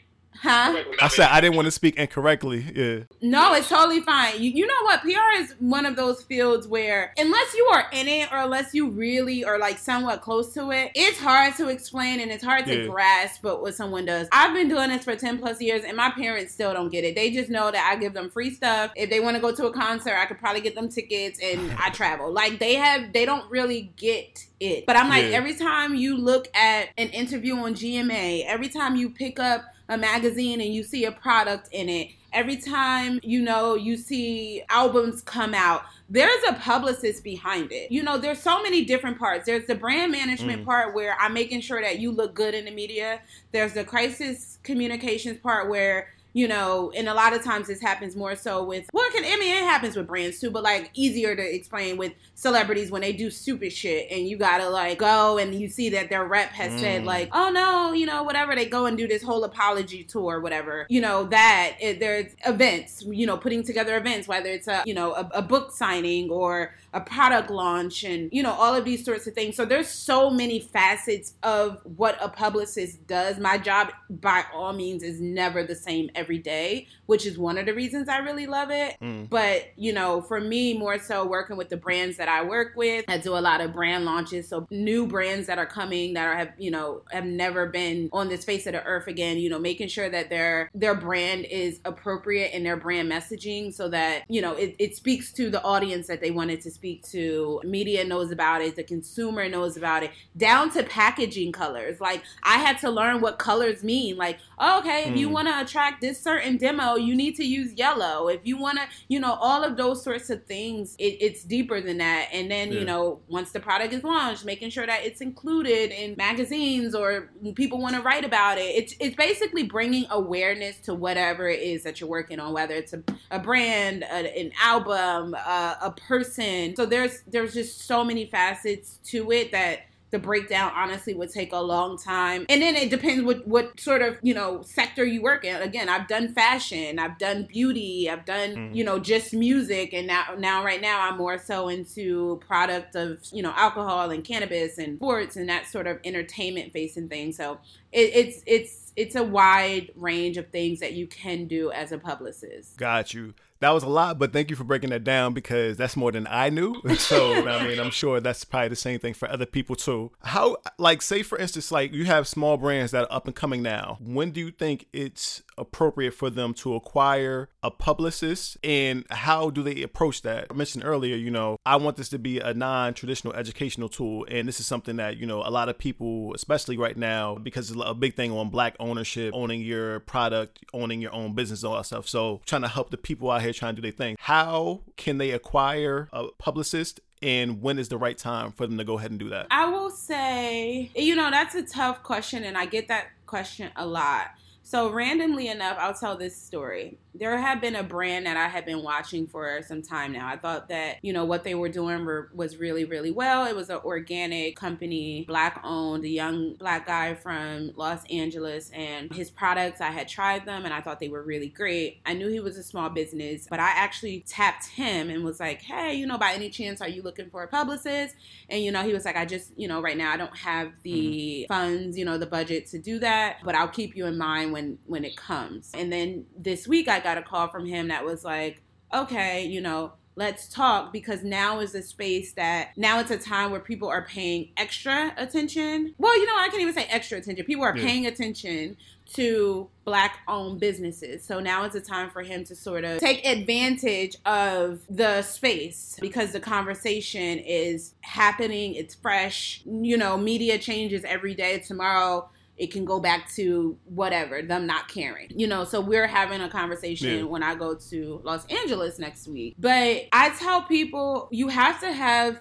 [0.44, 0.84] Huh?
[1.00, 2.66] I said I didn't want to speak incorrectly.
[2.74, 3.04] Yeah.
[3.22, 4.42] No, it's totally fine.
[4.42, 5.00] You, you know what?
[5.00, 8.90] PR is one of those fields where unless you are in it or unless you
[8.90, 12.82] really are like somewhat close to it, it's hard to explain and it's hard to
[12.82, 12.86] yeah.
[12.88, 14.28] grasp what someone does.
[14.32, 17.14] I've been doing this for 10 plus years and my parents still don't get it.
[17.14, 18.92] They just know that I give them free stuff.
[18.96, 21.72] If they want to go to a concert, I could probably get them tickets and
[21.78, 22.30] I travel.
[22.30, 24.84] Like they have they don't really get it.
[24.84, 25.38] But I'm like yeah.
[25.38, 29.98] every time you look at an interview on GMA, every time you pick up a
[29.98, 35.22] magazine and you see a product in it, every time you know you see albums
[35.22, 37.90] come out, there's a publicist behind it.
[37.90, 39.46] You know, there's so many different parts.
[39.46, 40.64] There's the brand management mm.
[40.64, 43.20] part where I'm making sure that you look good in the media.
[43.52, 48.16] There's the crisis communications part where you know, and a lot of times this happens
[48.16, 50.90] more so with well, it can I mean it happens with brands too, but like
[50.92, 55.38] easier to explain with celebrities when they do stupid shit and you gotta like go
[55.38, 56.80] and you see that their rep has mm.
[56.80, 60.40] said like, oh no, you know, whatever, they go and do this whole apology tour,
[60.40, 60.86] whatever.
[60.88, 64.94] You know, that it, there's events, you know, putting together events, whether it's a you
[64.94, 69.04] know, a, a book signing or a product launch and you know, all of these
[69.04, 69.56] sorts of things.
[69.56, 73.38] So there's so many facets of what a publicist does.
[73.38, 77.66] My job by all means is never the same every day, which is one of
[77.66, 78.96] the reasons I really love it.
[79.02, 79.28] Mm.
[79.28, 83.04] But, you know, for me, more so working with the brands that I work with,
[83.08, 84.48] I do a lot of brand launches.
[84.48, 88.28] So new brands that are coming that are have, you know, have never been on
[88.28, 91.80] this face of the earth again, you know, making sure that their their brand is
[91.84, 96.06] appropriate in their brand messaging so that, you know, it, it speaks to the audience
[96.06, 97.60] that they wanted to speak to.
[97.64, 102.00] Media knows about it, the consumer knows about it, down to packaging colors.
[102.00, 104.16] Like I had to learn what colors mean.
[104.16, 105.12] Like, oh, okay, mm.
[105.12, 105.34] if you hmm.
[105.34, 108.28] want to attract this this certain demo, you need to use yellow.
[108.28, 111.80] If you want to, you know, all of those sorts of things, it, it's deeper
[111.80, 112.28] than that.
[112.32, 112.80] And then, yeah.
[112.80, 117.30] you know, once the product is launched, making sure that it's included in magazines or
[117.54, 118.74] people want to write about it.
[118.74, 122.92] It's, it's basically bringing awareness to whatever it is that you're working on, whether it's
[122.92, 126.73] a, a brand, a, an album, a, a person.
[126.76, 129.80] So there's there's just so many facets to it that
[130.14, 132.46] the breakdown honestly would take a long time.
[132.48, 135.60] And then it depends what what sort of, you know, sector you work in.
[135.60, 138.74] Again, I've done fashion, I've done beauty, I've done, mm.
[138.74, 143.18] you know, just music and now now right now I'm more so into product of,
[143.32, 147.32] you know, alcohol and cannabis and sports and that sort of entertainment facing thing.
[147.32, 147.58] So
[147.90, 151.98] it, it's it's it's a wide range of things that you can do as a
[151.98, 152.76] publicist.
[152.76, 153.34] Got you
[153.64, 156.26] that was a lot, but thank you for breaking that down because that's more than
[156.28, 156.82] I knew.
[156.98, 160.10] So I mean, I'm sure that's probably the same thing for other people too.
[160.22, 163.62] How, like, say for instance, like you have small brands that are up and coming
[163.62, 163.96] now.
[164.00, 169.62] When do you think it's appropriate for them to acquire a publicist, and how do
[169.62, 170.46] they approach that?
[170.50, 174.48] I mentioned earlier, you know, I want this to be a non-traditional educational tool, and
[174.48, 177.80] this is something that you know a lot of people, especially right now, because it's
[177.84, 181.86] a big thing on Black ownership, owning your product, owning your own business, all that
[181.86, 182.08] stuff.
[182.08, 184.16] So trying to help the people out here trying to do their thing.
[184.18, 188.84] How can they acquire a publicist and when is the right time for them to
[188.84, 189.46] go ahead and do that?
[189.50, 193.86] I will say, you know, that's a tough question, and I get that question a
[193.86, 194.32] lot.
[194.64, 196.98] So, randomly enough, I'll tell this story.
[197.14, 200.26] There had been a brand that I had been watching for some time now.
[200.26, 203.46] I thought that, you know, what they were doing were, was really, really well.
[203.46, 208.70] It was an organic company, black owned, a young black guy from Los Angeles.
[208.74, 212.00] And his products, I had tried them and I thought they were really great.
[212.04, 215.62] I knew he was a small business, but I actually tapped him and was like,
[215.62, 218.16] hey, you know, by any chance, are you looking for a publicist?
[218.48, 220.72] And, you know, he was like, I just, you know, right now I don't have
[220.82, 221.52] the mm-hmm.
[221.52, 224.78] funds, you know, the budget to do that, but I'll keep you in mind when,
[224.86, 225.70] when it comes.
[225.74, 228.62] And then this week I got a call from him that was like,
[228.92, 233.50] okay, you know, let's talk because now is a space that now it's a time
[233.50, 235.94] where people are paying extra attention.
[235.98, 237.44] Well, you know, I can't even say extra attention.
[237.44, 237.84] People are yeah.
[237.84, 238.76] paying attention
[239.14, 241.24] to black owned businesses.
[241.24, 245.98] So now it's a time for him to sort of take advantage of the space
[246.00, 249.62] because the conversation is happening, it's fresh.
[249.66, 251.58] You know, media changes every day.
[251.58, 255.28] Tomorrow it can go back to whatever them not caring.
[255.30, 257.24] You know so we're having a conversation yeah.
[257.24, 259.54] when i go to los angeles next week.
[259.58, 262.38] But i tell people you have to have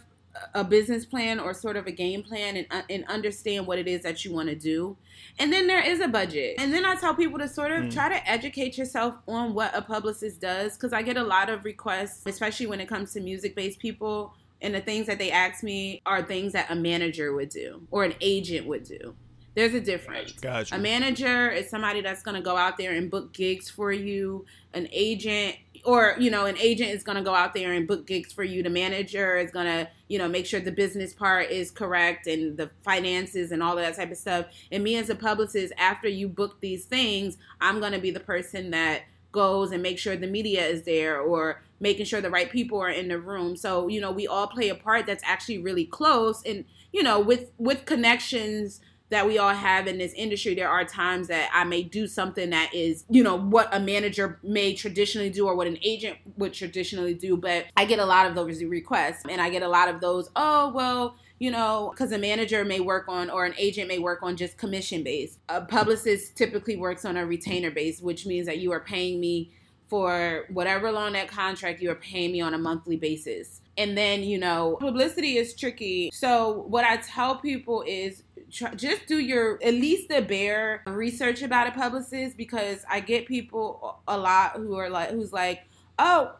[0.53, 3.87] a business plan or sort of a game plan and, uh, and understand what it
[3.87, 4.97] is that you want to do.
[5.37, 6.55] And then there is a budget.
[6.57, 7.93] And then i tell people to sort of mm.
[7.93, 11.65] try to educate yourself on what a publicist does because i get a lot of
[11.65, 14.33] requests especially when it comes to music based people.
[14.61, 18.05] And the things that they ask me are things that a manager would do or
[18.05, 19.13] an agent would do
[19.55, 20.33] there's a difference.
[20.33, 20.75] Gotcha.
[20.75, 24.45] A manager is somebody that's going to go out there and book gigs for you.
[24.73, 28.07] An agent, or you know, an agent is going to go out there and book
[28.07, 28.63] gigs for you.
[28.63, 32.57] The manager is going to, you know, make sure the business part is correct and
[32.57, 34.47] the finances and all of that type of stuff.
[34.71, 38.19] And me as a publicist, after you book these things, I'm going to be the
[38.19, 42.49] person that goes and make sure the media is there or making sure the right
[42.49, 43.55] people are in the room.
[43.57, 47.19] So, you know, we all play a part that's actually really close and, you know,
[47.19, 48.79] with with connections
[49.13, 52.49] that we all have in this industry, there are times that I may do something
[52.49, 56.53] that is, you know, what a manager may traditionally do or what an agent would
[56.53, 57.37] traditionally do.
[57.37, 60.29] But I get a lot of those requests and I get a lot of those,
[60.35, 64.23] oh, well, you know, because a manager may work on or an agent may work
[64.23, 65.39] on just commission based.
[65.49, 69.51] A publicist typically works on a retainer base, which means that you are paying me
[69.89, 73.61] for whatever along that contract, you are paying me on a monthly basis.
[73.77, 76.09] And then, you know, publicity is tricky.
[76.13, 78.22] So, what I tell people is
[78.53, 83.27] try, just do your at least the bare research about a publicist because I get
[83.27, 85.63] people a lot who are like who's like,
[85.99, 86.35] "Oh,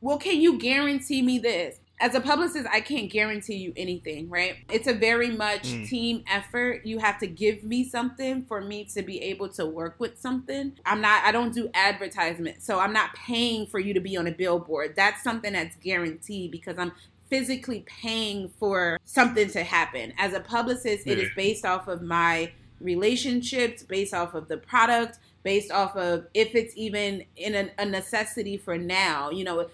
[0.00, 4.58] well can you guarantee me this?" As a publicist, I can't guarantee you anything, right?
[4.70, 5.88] It's a very much mm.
[5.88, 6.86] team effort.
[6.86, 10.74] You have to give me something for me to be able to work with something.
[10.86, 12.62] I'm not I don't do advertisement.
[12.62, 14.94] So I'm not paying for you to be on a billboard.
[14.96, 16.92] That's something that's guaranteed because I'm
[17.30, 20.12] physically paying for something to happen.
[20.18, 21.14] As a publicist, yeah.
[21.14, 26.26] it is based off of my relationships, based off of the product, based off of
[26.34, 29.30] if it's even in a, a necessity for now.
[29.30, 29.68] You know,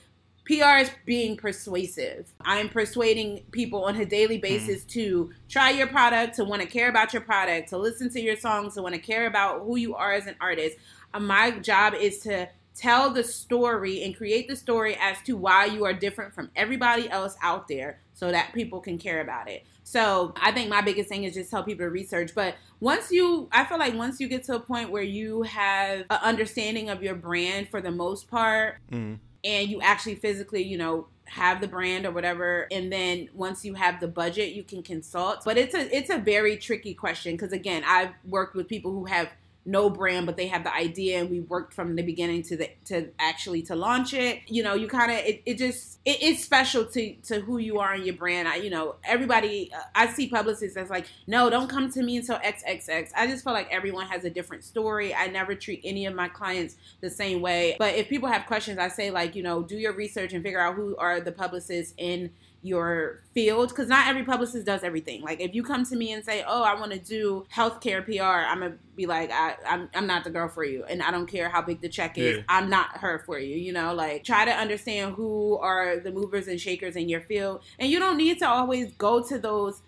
[0.46, 2.26] PR is being persuasive.
[2.42, 4.42] I'm persuading people on a daily hmm.
[4.42, 4.88] basis mm.
[4.88, 8.36] to try your product, to want to care about your product, to listen to your
[8.36, 10.76] songs, to want to care about who you are as an artist.
[11.14, 15.64] Uh, my job is to tell the story and create the story as to why
[15.64, 19.64] you are different from everybody else out there so that people can care about it.
[19.84, 22.34] So I think my biggest thing is just tell people to research.
[22.34, 26.00] But once you, I feel like once you get to a point where you have
[26.10, 29.18] an understanding of your brand for the most part, mm.
[29.44, 33.72] and you actually physically, you know, have the brand or whatever and then once you
[33.72, 37.50] have the budget you can consult but it's a it's a very tricky question because
[37.50, 39.30] again i've worked with people who have
[39.66, 42.70] no brand but they have the idea and we worked from the beginning to the
[42.84, 44.40] to actually to launch it.
[44.46, 47.78] You know you kind of it, it just it is special to to who you
[47.78, 48.48] are in your brand.
[48.48, 52.16] I you know everybody uh, i see publicists that's like no don't come to me
[52.16, 55.14] until xxx i just feel like everyone has a different story.
[55.14, 57.76] I never treat any of my clients the same way.
[57.78, 60.60] But if people have questions i say like you know do your research and figure
[60.60, 62.30] out who are the publicists in
[62.64, 65.20] your field because not every publicist does everything.
[65.20, 68.22] Like if you come to me and say, "Oh, I want to do healthcare PR,"
[68.22, 71.26] I'm gonna be like, I, I'm, I'm not the girl for you, and I don't
[71.26, 72.38] care how big the check is.
[72.38, 72.42] Yeah.
[72.48, 73.54] I'm not her for you.
[73.56, 77.62] You know, like try to understand who are the movers and shakers in your field,
[77.78, 79.82] and you don't need to always go to those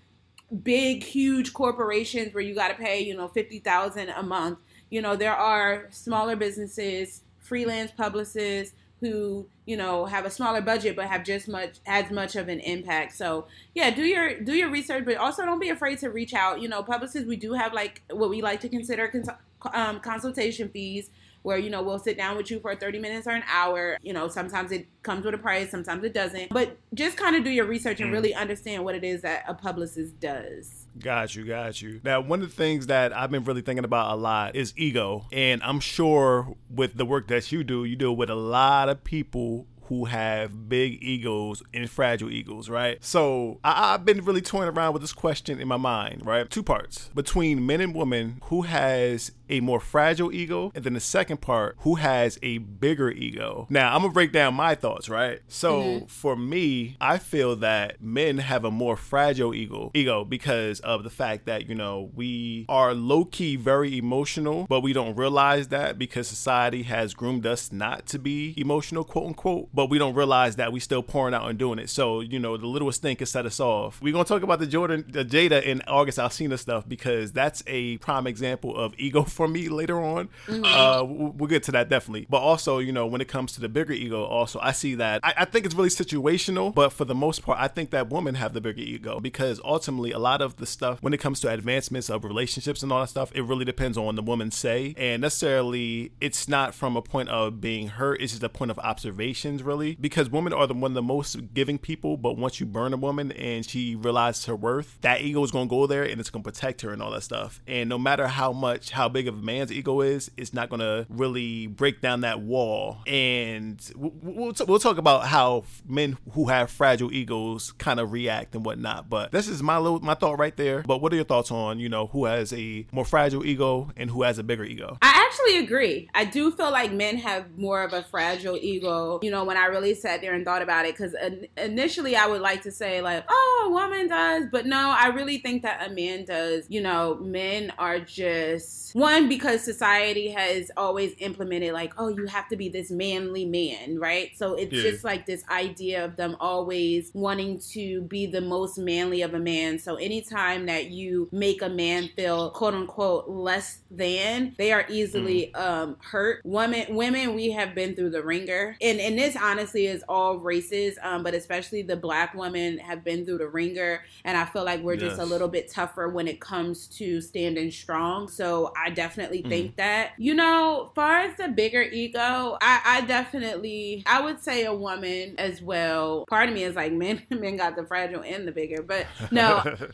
[0.63, 4.59] big, huge corporations where you got to pay, you know, fifty thousand a month.
[4.91, 8.75] You know, there are smaller businesses, freelance publicists
[9.07, 12.61] who you know have a smaller budget but have just much as much of an
[12.61, 16.35] impact so yeah do your do your research but also don't be afraid to reach
[16.35, 19.29] out you know publicists we do have like what we like to consider cons-
[19.73, 21.11] um, consultation fees
[21.47, 23.99] where you know we'll sit down with you for 30 minutes or an hour.
[24.03, 26.51] You know, sometimes it comes with a price, sometimes it doesn't.
[26.51, 28.15] But just kind of do your research and mm.
[28.15, 30.86] really understand what it is that a publicist does.
[30.99, 32.01] Got you, got you.
[32.05, 35.27] Now, one of the things that I've been really thinking about a lot is ego.
[35.31, 39.05] And I'm sure with the work that you do, you deal with a lot of
[39.05, 43.03] people who have big egos and fragile egos, right?
[43.05, 46.49] So I- have been really toying around with this question in my mind, right?
[46.49, 51.01] Two parts between men and women who has a more fragile ego, and then the
[51.01, 53.67] second part, who has a bigger ego.
[53.71, 55.41] Now, I'm gonna break down my thoughts, right?
[55.49, 56.07] So, mm-hmm.
[56.07, 61.11] for me, I feel that men have a more fragile ego, ego because of the
[61.11, 65.99] fact that you know we are low key very emotional, but we don't realize that
[65.99, 69.69] because society has groomed us not to be emotional, quote unquote.
[69.77, 71.91] But we don't realize that we still pouring out and doing it.
[71.91, 74.01] So, you know, the littlest thing can set us off.
[74.01, 77.99] We're gonna talk about the Jordan, the Jada and August Alsina stuff because that's a
[77.99, 80.29] prime example of ego for me later on.
[80.47, 80.65] Mm-hmm.
[80.65, 82.27] Uh, we'll get to that definitely.
[82.29, 85.21] But also, you know, when it comes to the bigger ego, also I see that
[85.23, 86.75] I, I think it's really situational.
[86.75, 90.13] But for the most part, I think that women have the bigger ego because ultimately,
[90.13, 93.09] a lot of the stuff when it comes to advancements of relationships and all that
[93.09, 97.29] stuff, it really depends on the woman's say, and necessarily it's not from a point
[97.29, 98.21] of being hurt.
[98.21, 101.53] It's just a point of observations, really, because women are the one of the most
[101.53, 102.17] giving people.
[102.17, 105.69] But once you burn a woman and she realizes her worth, that ego is going
[105.69, 107.61] to go there and it's going to protect her and all that stuff.
[107.67, 110.81] And no matter how much, how big of a man's ego is, it's not going
[110.81, 112.99] to really break down that wall.
[113.07, 118.55] And we'll, t- we'll talk about how men who have fragile egos kind of react
[118.55, 119.11] and whatnot.
[119.11, 120.83] But this is my little, my thought right there.
[120.83, 124.11] But what are your thoughts on, you know, who has a more fragile ego and
[124.11, 124.99] who has a bigger ego?
[125.03, 126.09] I actually agree.
[126.15, 129.67] I do feel like men have more of a fragile ego, you know, when I
[129.67, 130.97] really sat there and thought about it.
[130.97, 131.15] Because
[131.57, 134.45] initially I would like to say, like, oh, a woman does.
[134.51, 136.67] But no, I really think that a man does.
[136.69, 142.49] You know, men are just, one, because society has always implemented like, oh, you have
[142.49, 144.31] to be this manly man, right?
[144.37, 144.83] So it's yeah.
[144.83, 149.39] just like this idea of them always wanting to be the most manly of a
[149.39, 149.79] man.
[149.79, 155.53] So anytime that you make a man feel quote unquote less than, they are easily
[155.55, 155.61] mm.
[155.61, 156.43] um, hurt.
[156.45, 160.99] Women, women, we have been through the ringer, and in this honestly is all races,
[161.03, 164.81] um, but especially the black women have been through the ringer, and I feel like
[164.83, 165.03] we're yes.
[165.03, 168.29] just a little bit tougher when it comes to standing strong.
[168.29, 169.49] So I definitely mm.
[169.49, 170.13] think think that.
[170.19, 175.35] You know, far as the bigger ego, I, I definitely I would say a woman
[175.39, 176.25] as well.
[176.29, 179.63] Part of me is like men men got the fragile and the bigger, but no.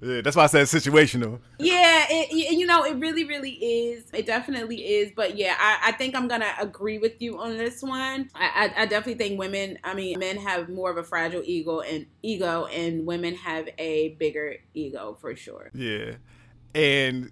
[0.00, 1.40] Yeah, that's why I said situational.
[1.58, 4.04] Yeah, it, you know, it really, really is.
[4.12, 5.12] It definitely is.
[5.14, 8.30] But yeah, I, I think I'm gonna agree with you on this one.
[8.34, 9.78] I, I, I, definitely think women.
[9.84, 14.10] I mean, men have more of a fragile ego and ego, and women have a
[14.18, 15.70] bigger ego for sure.
[15.74, 16.14] Yeah,
[16.74, 17.30] and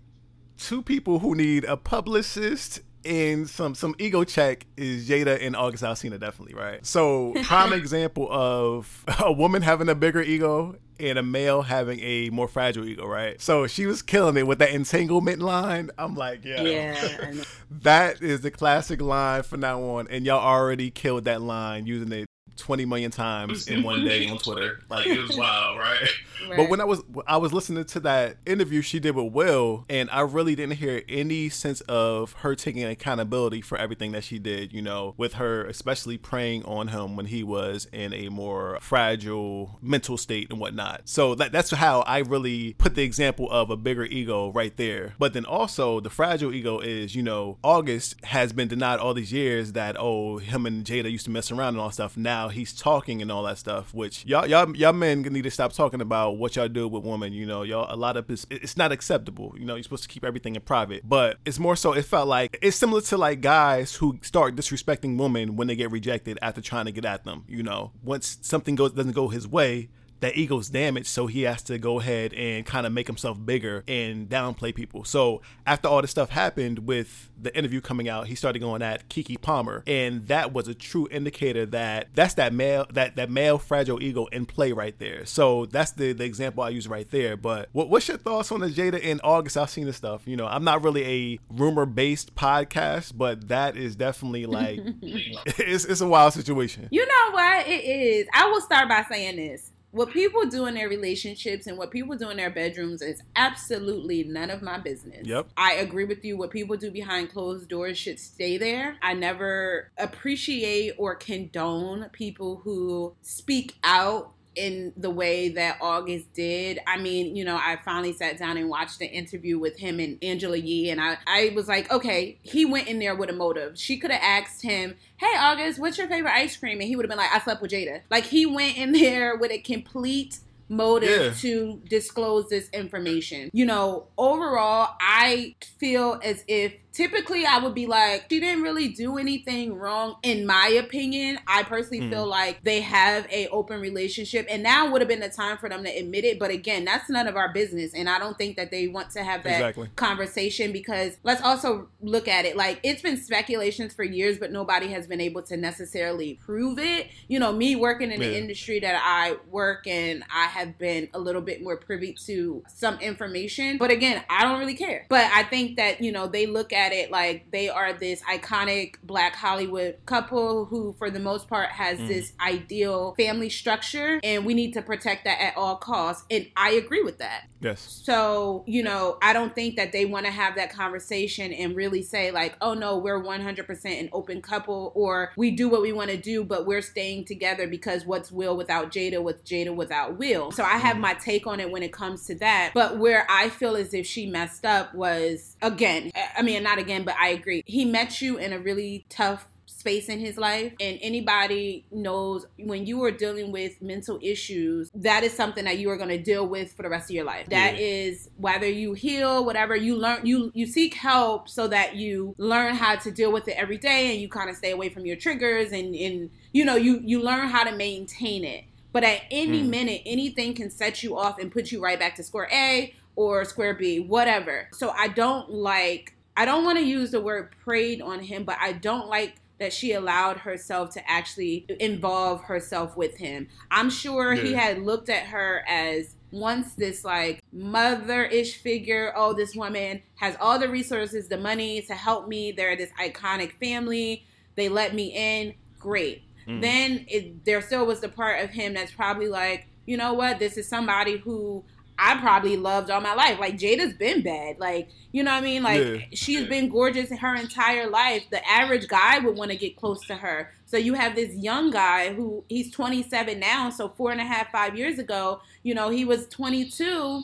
[0.58, 5.82] two people who need a publicist and some some ego check is Jada and August
[5.82, 6.84] Alsina definitely right.
[6.84, 12.30] So prime example of a woman having a bigger ego and a male having a
[12.30, 13.40] more fragile ego, right?
[13.40, 15.90] So she was killing it with that entanglement line.
[15.98, 17.32] I'm like, yeah, yeah
[17.82, 22.12] that is the classic line from now on, and y'all already killed that line using
[22.12, 22.27] it
[22.58, 24.80] 20 million times in one day on Twitter.
[24.88, 26.08] Like it was wild, right?
[26.48, 26.56] right?
[26.56, 30.08] But when I was I was listening to that interview she did with Will, and
[30.10, 34.72] I really didn't hear any sense of her taking accountability for everything that she did.
[34.72, 39.78] You know, with her especially preying on him when he was in a more fragile
[39.82, 41.02] mental state and whatnot.
[41.04, 45.14] So that that's how I really put the example of a bigger ego right there.
[45.18, 49.32] But then also the fragile ego is, you know, August has been denied all these
[49.32, 52.16] years that oh him and Jada used to mess around and all stuff.
[52.16, 53.94] Now he's talking and all that stuff.
[53.94, 57.32] Which y'all y'all y'all men need to stop talking about what y'all do with women.
[57.32, 59.54] You know, y'all a lot of it's it's not acceptable.
[59.58, 61.08] You know, you're supposed to keep everything in private.
[61.08, 61.92] But it's more so.
[61.92, 65.90] It felt like it's similar to like guys who start disrespecting women when they get
[65.90, 67.44] rejected after trying to get at them.
[67.48, 69.88] You know, once something goes doesn't go his way,
[70.20, 73.84] that ego's damaged, so he has to go ahead and kind of make himself bigger
[73.86, 75.04] and downplay people.
[75.04, 79.08] So after all this stuff happened with the interview coming out, he started going at
[79.08, 83.58] Keke Palmer, and that was a true indicator that that's that male that that male
[83.58, 85.24] fragile ego in play right there.
[85.24, 87.36] So that's the the example I use right there.
[87.36, 90.22] But what, what's your thoughts on the Jada in August Alsina stuff?
[90.26, 95.84] You know, I'm not really a rumor based podcast, but that is definitely like it's
[95.84, 96.88] it's a wild situation.
[96.90, 98.26] You know what it is?
[98.34, 102.16] I will start by saying this what people do in their relationships and what people
[102.16, 105.26] do in their bedrooms is absolutely none of my business.
[105.26, 105.48] Yep.
[105.56, 106.36] I agree with you.
[106.36, 108.96] What people do behind closed doors should stay there.
[109.02, 116.80] I never appreciate or condone people who speak out in the way that August did.
[116.86, 120.18] I mean, you know, I finally sat down and watched the interview with him and
[120.22, 123.78] Angela Yee, and I, I was like, okay, he went in there with a motive.
[123.78, 126.80] She could have asked him, hey, August, what's your favorite ice cream?
[126.80, 128.02] And he would have been like, I slept with Jada.
[128.10, 130.40] Like, he went in there with a complete
[130.70, 131.30] motive Yeah.
[131.40, 133.48] to disclose this information.
[133.54, 138.88] You know, overall, I feel as if typically I would be like, she didn't really
[138.88, 141.38] do anything wrong, in my opinion.
[141.46, 142.10] I personally Mm.
[142.10, 145.68] feel like they have a open relationship, and now would have been the time for
[145.68, 146.40] them to admit it.
[146.40, 149.22] But again, that's none of our business, and I don't think that they want to
[149.22, 149.90] have that Exactly.
[149.94, 154.88] conversation because let's also look at it like it's been speculations for years, but nobody
[154.88, 157.06] has been able to necessarily prove it.
[157.28, 161.20] You know, me working in the industry that I work in, I have been a
[161.20, 163.78] little bit more privy to some information.
[163.78, 165.06] But again, I don't really care.
[165.08, 168.94] But I think that, you know, they look at it like they are this iconic
[169.02, 172.08] black Hollywood couple who, for the most part, has Mm.
[172.08, 176.24] this ideal family structure, and we need to protect that at all costs.
[176.30, 177.44] And I agree with that.
[177.60, 178.00] Yes.
[178.04, 182.02] So, you know, I don't think that they want to have that conversation and really
[182.02, 186.10] say, like, oh no, we're 100% an open couple, or we do what we want
[186.10, 190.52] to do, but we're staying together because what's Will without Jada, what's Jada without Will.
[190.52, 192.70] So I have my take on it when it comes to that.
[192.74, 197.04] But where I feel as if she messed up was, again, I mean, not again,
[197.04, 197.62] but I agree.
[197.66, 202.84] He met you in a really tough space in his life and anybody knows when
[202.84, 206.44] you are dealing with mental issues that is something that you are going to deal
[206.48, 207.80] with for the rest of your life That Yeah.
[207.86, 212.74] is whether you heal whatever you learn you you seek help so that you learn
[212.74, 215.16] how to deal with it every day and you kind of stay away from your
[215.16, 219.62] triggers and and you know you you learn how to maintain it but at any
[219.62, 219.68] Mm.
[219.68, 223.44] minute anything can set you off and put you right back to square A or
[223.44, 228.00] square B whatever so I don't like I don't want to use the word preyed
[228.00, 233.16] on him, but I don't like that she allowed herself to actually involve herself with
[233.16, 233.48] him.
[233.72, 239.12] I'm sure he had looked at her as once this like mother-ish figure.
[239.16, 242.52] Oh, this woman has all the resources, the money to help me.
[242.52, 244.24] They're this iconic family.
[244.54, 245.54] They let me in.
[245.80, 246.22] Great.
[246.46, 246.60] Mm.
[246.60, 250.38] Then it, there still was the part of him that's probably like, you know what?
[250.38, 251.64] This is somebody who
[251.98, 253.40] I probably loved all my life.
[253.40, 254.58] Like Jada's been bad.
[254.60, 255.62] Like, you know what I mean?
[255.64, 255.98] Like Yeah.
[256.12, 258.24] she's been gorgeous her entire life.
[258.30, 260.52] The average guy would want to get close to her.
[260.66, 263.70] So you have this young guy who he's 27 now.
[263.70, 267.22] So four and a half, five years ago, you know, he was 22,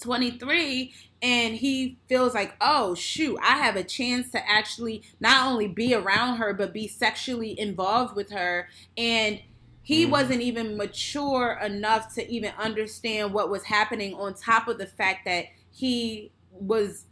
[0.00, 0.92] 23,
[1.22, 5.94] and he feels like, oh shoot, I have a chance to actually not only be
[5.94, 8.68] around her, but be sexually involved with her.
[8.96, 9.40] And
[9.82, 10.10] he Mhm.
[10.10, 15.24] wasn't even mature enough to even understand what was happening on top of the fact
[15.24, 17.06] that he was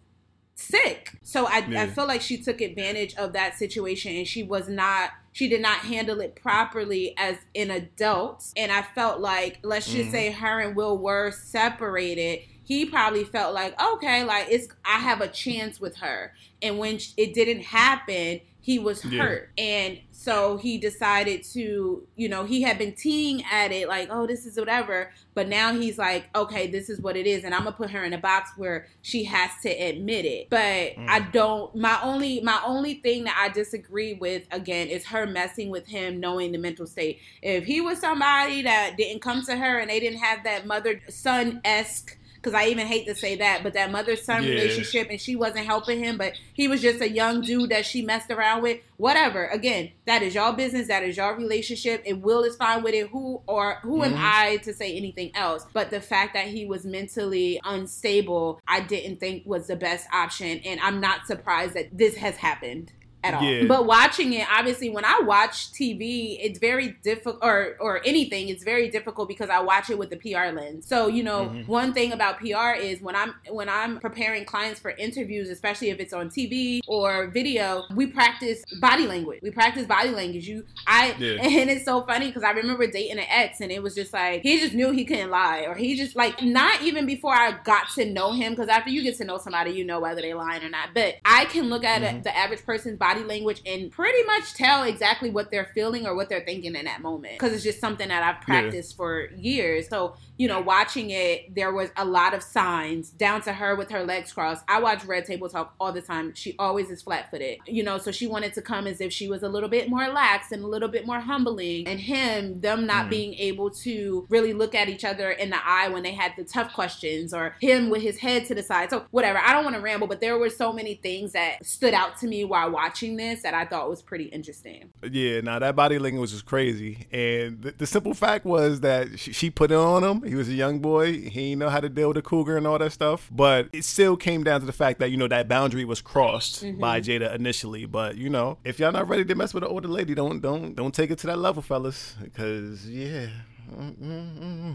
[0.54, 1.18] sick.
[1.22, 1.82] So I, Yeah.
[1.82, 5.62] I feel like she took advantage of that situation and she was not she did
[5.62, 8.44] not handle it properly as an adult.
[8.56, 10.10] And I felt like let's just Mhm.
[10.10, 12.40] say her and Will were separated.
[12.68, 16.34] He probably felt like, okay, like it's I have a chance with her.
[16.60, 19.22] And when it didn't happen, he was Yeah.
[19.22, 19.50] hurt.
[19.56, 24.26] And so he decided to, you know, he had been teeing at it like, oh,
[24.26, 25.10] this is whatever.
[25.32, 27.44] But now he's like, okay, this is what it is.
[27.44, 30.50] And I'm going to put her in a box where she has to admit it.
[30.50, 31.08] But Mm.
[31.08, 35.70] I don't, my only, my only thing that I disagree with, again, is her messing
[35.70, 37.20] with him knowing the mental state.
[37.40, 41.00] If he was somebody that didn't come to her and they didn't have that mother
[41.08, 44.50] son esque, because I even hate to say that, but that mother son Yeah.
[44.50, 48.02] relationship and she wasn't helping him, but he was just a young dude that she
[48.02, 48.78] messed around with.
[48.96, 49.46] Whatever.
[49.46, 50.88] Again, that is your business.
[50.88, 52.02] That is your relationship.
[52.06, 53.08] And Will is fine with it.
[53.08, 54.18] Who or who am Mhm.
[54.20, 55.66] I to say anything else?
[55.72, 60.60] But the fact that he was mentally unstable, I didn't think was the best option.
[60.64, 62.92] And I'm not surprised that this has happened
[63.24, 63.42] at all.
[63.42, 63.64] Yeah.
[63.66, 68.62] But watching it, obviously, when I watch TV, it's very difficult, or or anything, it's
[68.64, 70.86] very difficult because I watch it with the PR lens.
[70.86, 71.66] So you know, Mhm.
[71.66, 75.98] one thing about PR is when I'm when I'm preparing clients for interviews, especially if
[75.98, 79.40] it's on TV or video, we practice body language.
[79.42, 80.46] We practice body language.
[80.46, 81.38] You, I, Yeah.
[81.42, 84.42] and it's so funny because I remember dating an ex, and it was just like
[84.42, 87.88] he just knew he couldn't lie, or he just like not even before I got
[87.96, 90.62] to know him, because after you get to know somebody, you know whether they're lying
[90.62, 90.90] or not.
[90.94, 92.22] But I can look at Mhm.
[92.22, 96.28] the average person's body language and pretty much tell exactly what they're feeling or what
[96.28, 99.88] they're thinking in that moment, because it's just something that I've practiced for years.
[99.88, 103.90] So you know, watching it, there was a lot of signs down to her with
[103.90, 104.62] her legs crossed.
[104.68, 106.32] I watch Red Table Talk all the time.
[106.34, 109.28] She always is flat footed, you know, so she wanted to come as if she
[109.28, 111.88] was a little bit more lax and a little bit more humbling.
[111.88, 113.10] And him, them not Mm.
[113.10, 116.44] being able to really look at each other in the eye when they had the
[116.44, 118.90] tough questions, or him with his head to the side.
[118.90, 119.40] So, whatever.
[119.40, 122.28] I don't want to ramble, but there were so many things that stood out to
[122.28, 124.90] me while watching watching this that I thought was pretty interesting.
[125.08, 129.18] Yeah, now that body language was just crazy, and the, the simple fact was that
[129.18, 130.22] she, she, put it on him.
[130.22, 131.12] He was a young boy.
[131.12, 133.28] He didn't know how to deal with a cougar and all that stuff.
[133.30, 136.64] But it still came down to the fact that you know that boundary was crossed
[136.64, 136.80] mm-hmm.
[136.80, 137.86] by Jada initially.
[137.86, 140.74] But you know, if y'all not ready to mess with an older lady, don't don't
[140.74, 142.16] don't take it to that level, fellas.
[142.22, 143.28] Because yeah.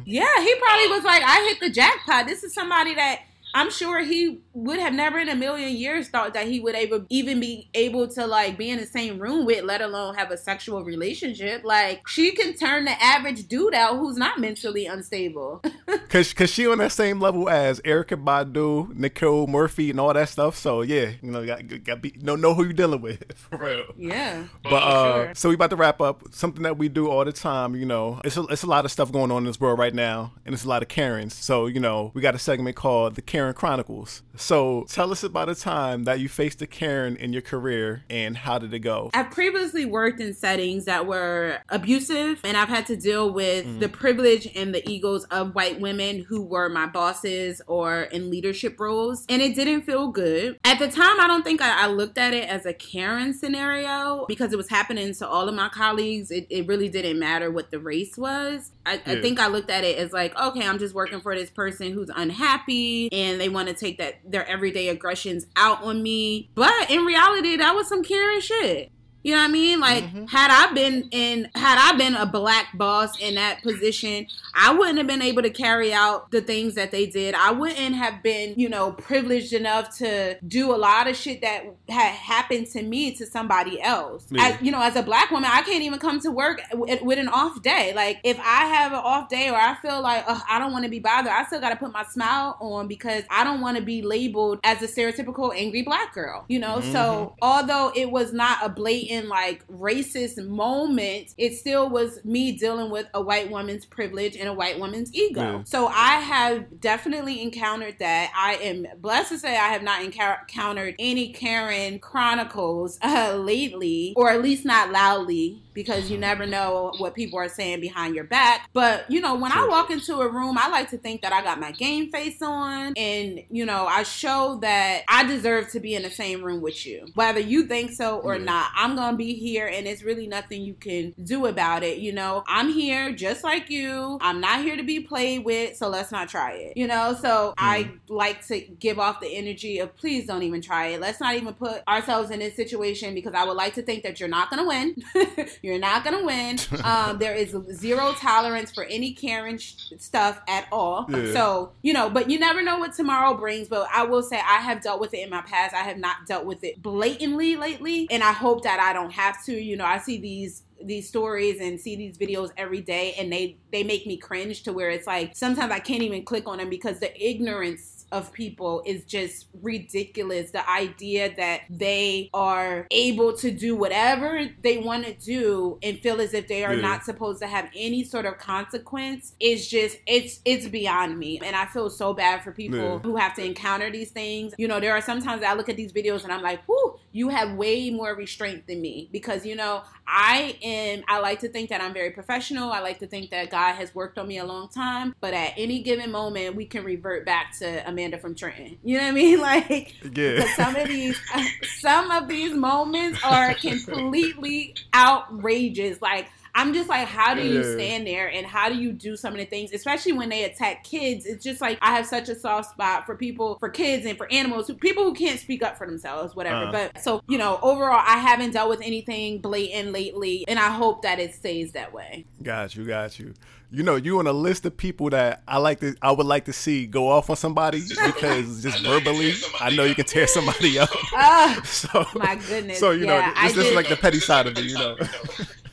[0.05, 2.27] Yeah, he probably was like, I hit the jackpot.
[2.27, 3.21] This is somebody that
[3.53, 7.05] I'm sure he would have never in a million years thought that he would able,
[7.09, 10.37] even be able to like be in the same room with, let alone have a
[10.37, 11.63] sexual relationship.
[11.63, 15.63] Like she can turn the average dude out who's not mentally unstable.
[16.09, 20.29] cause, cause she on that same level as Erykah Badu, Nicole Murphy, and all that
[20.29, 20.55] stuff.
[20.55, 23.85] So yeah, you know, got, got be, know know who you're dealing with for real.
[23.97, 24.45] Yeah.
[24.63, 25.35] But uh, sure.
[25.35, 26.23] so we about to wrap up.
[26.31, 27.75] Something that we do all the time.
[27.75, 29.93] You know, it's a, it's a lot of stuff going on in this world right
[29.93, 31.35] now, and it's a lot of Karens.
[31.35, 34.21] So you know, we got a segment called the Karen Karen Chronicles.
[34.37, 38.37] So tell us about a time that you faced a Karen in your career and
[38.37, 39.11] how did it go?
[39.13, 43.79] I've previously worked in settings that were abusive and I've had to deal with mm.
[43.81, 48.79] the privilege and the egos of white women who were my bosses or in leadership
[48.79, 49.25] roles.
[49.27, 50.57] And it didn't feel good.
[50.63, 54.25] At the time, I don't think I, I looked at it as a Karen scenario
[54.29, 56.31] because it was happening to all of my colleagues.
[56.31, 58.71] It, it really didn't matter what the race was.
[58.85, 59.13] I, yeah.
[59.13, 61.91] I think I looked at it as like, okay, I'm just working for this person
[61.91, 66.49] who's unhappy and they want to take that their everyday aggressions out on me.
[66.55, 68.91] But in reality, that was some Karen shit.
[69.23, 69.79] You know what I mean?
[69.79, 70.25] Like mm-hmm.
[70.25, 74.97] had I been in had I been a black boss in that position, I wouldn't
[74.97, 77.33] have been able to carry out the things that they did.
[77.33, 81.63] I wouldn't have been, you know, privileged enough to do a lot of shit that
[81.87, 84.27] had happened to me to somebody else.
[84.29, 84.43] Yeah.
[84.43, 87.17] I, you know, as a black woman, I can't even come to work with, with
[87.17, 87.93] an off day.
[87.95, 90.91] Like if I have an off day or I feel like I don't want to
[90.91, 93.83] be bothered, I still got to put my smile on because I don't want to
[93.83, 96.43] be labeled as a stereotypical angry black girl.
[96.49, 96.91] You know, mm-hmm.
[96.91, 102.51] so although it was not a blatant in like racist moment, it still was me
[102.53, 105.41] dealing with a white woman's privilege and a white woman's ego.
[105.41, 105.63] Yeah.
[105.63, 108.31] So I have definitely encountered that.
[108.35, 114.29] I am blessed to say I have not encountered any Karen Chronicles uh, lately, or
[114.29, 118.69] at least not loudly because you never know what people are saying behind your back.
[118.73, 119.63] But, you know, when sure.
[119.63, 122.41] I walk into a room, I like to think that I got my game face
[122.41, 126.61] on and, you know, I show that I deserve to be in the same room
[126.61, 127.07] with you.
[127.15, 128.43] Whether you think so or yeah.
[128.43, 131.99] not, I'm going to be here and it's really nothing you can do about it.
[131.99, 134.17] You know, I'm here just like you.
[134.21, 136.77] I'm not here to be played with, so let's not try it.
[136.77, 137.53] You know, so mm.
[137.57, 141.01] I like to give off the energy of please don't even try it.
[141.01, 144.19] Let's not even put ourselves in this situation because I would like to think that
[144.19, 145.47] you're not going to win.
[145.63, 146.59] You're not to win.
[146.83, 151.05] Um, there is zero tolerance for any Karen sh- stuff at all.
[151.07, 151.31] Yeah.
[151.31, 153.69] So, you know, but you never know what tomorrow brings.
[153.69, 155.73] But I will say I have dealt with it in my past.
[155.73, 158.07] I have not dealt with it blatantly lately.
[158.11, 159.53] And I hope that I don't have to.
[159.53, 163.55] You know, I see these these stories and see these videos every day and they
[163.71, 166.69] they make me cringe to where it's like sometimes I can't even click on them
[166.69, 170.51] because the ignorance of people is just ridiculous.
[170.51, 176.21] The idea that they are able to do whatever they want to do and feel
[176.21, 176.81] as if they are yeah.
[176.81, 181.39] not supposed to have any sort of consequence is just it's it's beyond me.
[181.43, 182.99] And I feel so bad for people yeah.
[182.99, 184.53] who have to encounter these things.
[184.59, 187.29] You know, there are sometimes I look at these videos and I'm like, whoo, you
[187.29, 191.69] have way more restraint than me because you know I am I like to think
[191.69, 192.71] that I'm very professional.
[192.71, 195.53] I like to think that God has worked on me a long time, but at
[195.55, 198.77] any given moment we can revert back to Amanda from Trenton.
[198.83, 199.39] You know what I mean?
[199.53, 200.55] Like yeah.
[200.55, 201.19] some of these
[201.79, 206.01] some of these moments are completely outrageous.
[206.01, 209.33] Like I'm just like, how do you stand there and how do you do some
[209.33, 211.25] of the things, especially when they attack kids?
[211.25, 214.31] It's just like I have such a soft spot for people, for kids and for
[214.31, 216.65] animals, people who can't speak up for themselves, whatever.
[216.67, 216.71] Uh.
[216.71, 221.01] But so, you know, overall, I haven't dealt with anything blatant lately, and I hope
[221.01, 222.25] that it stays that way.
[222.41, 223.33] Got you, got you
[223.73, 226.45] you know, you on a list of people that I like to, I would like
[226.45, 230.77] to see go off on somebody because just verbally, I know you can tear somebody
[230.77, 230.89] up.
[230.93, 232.79] Oh, so, my goodness.
[232.79, 234.95] So you yeah, know, this, this is like the petty side of it, you know.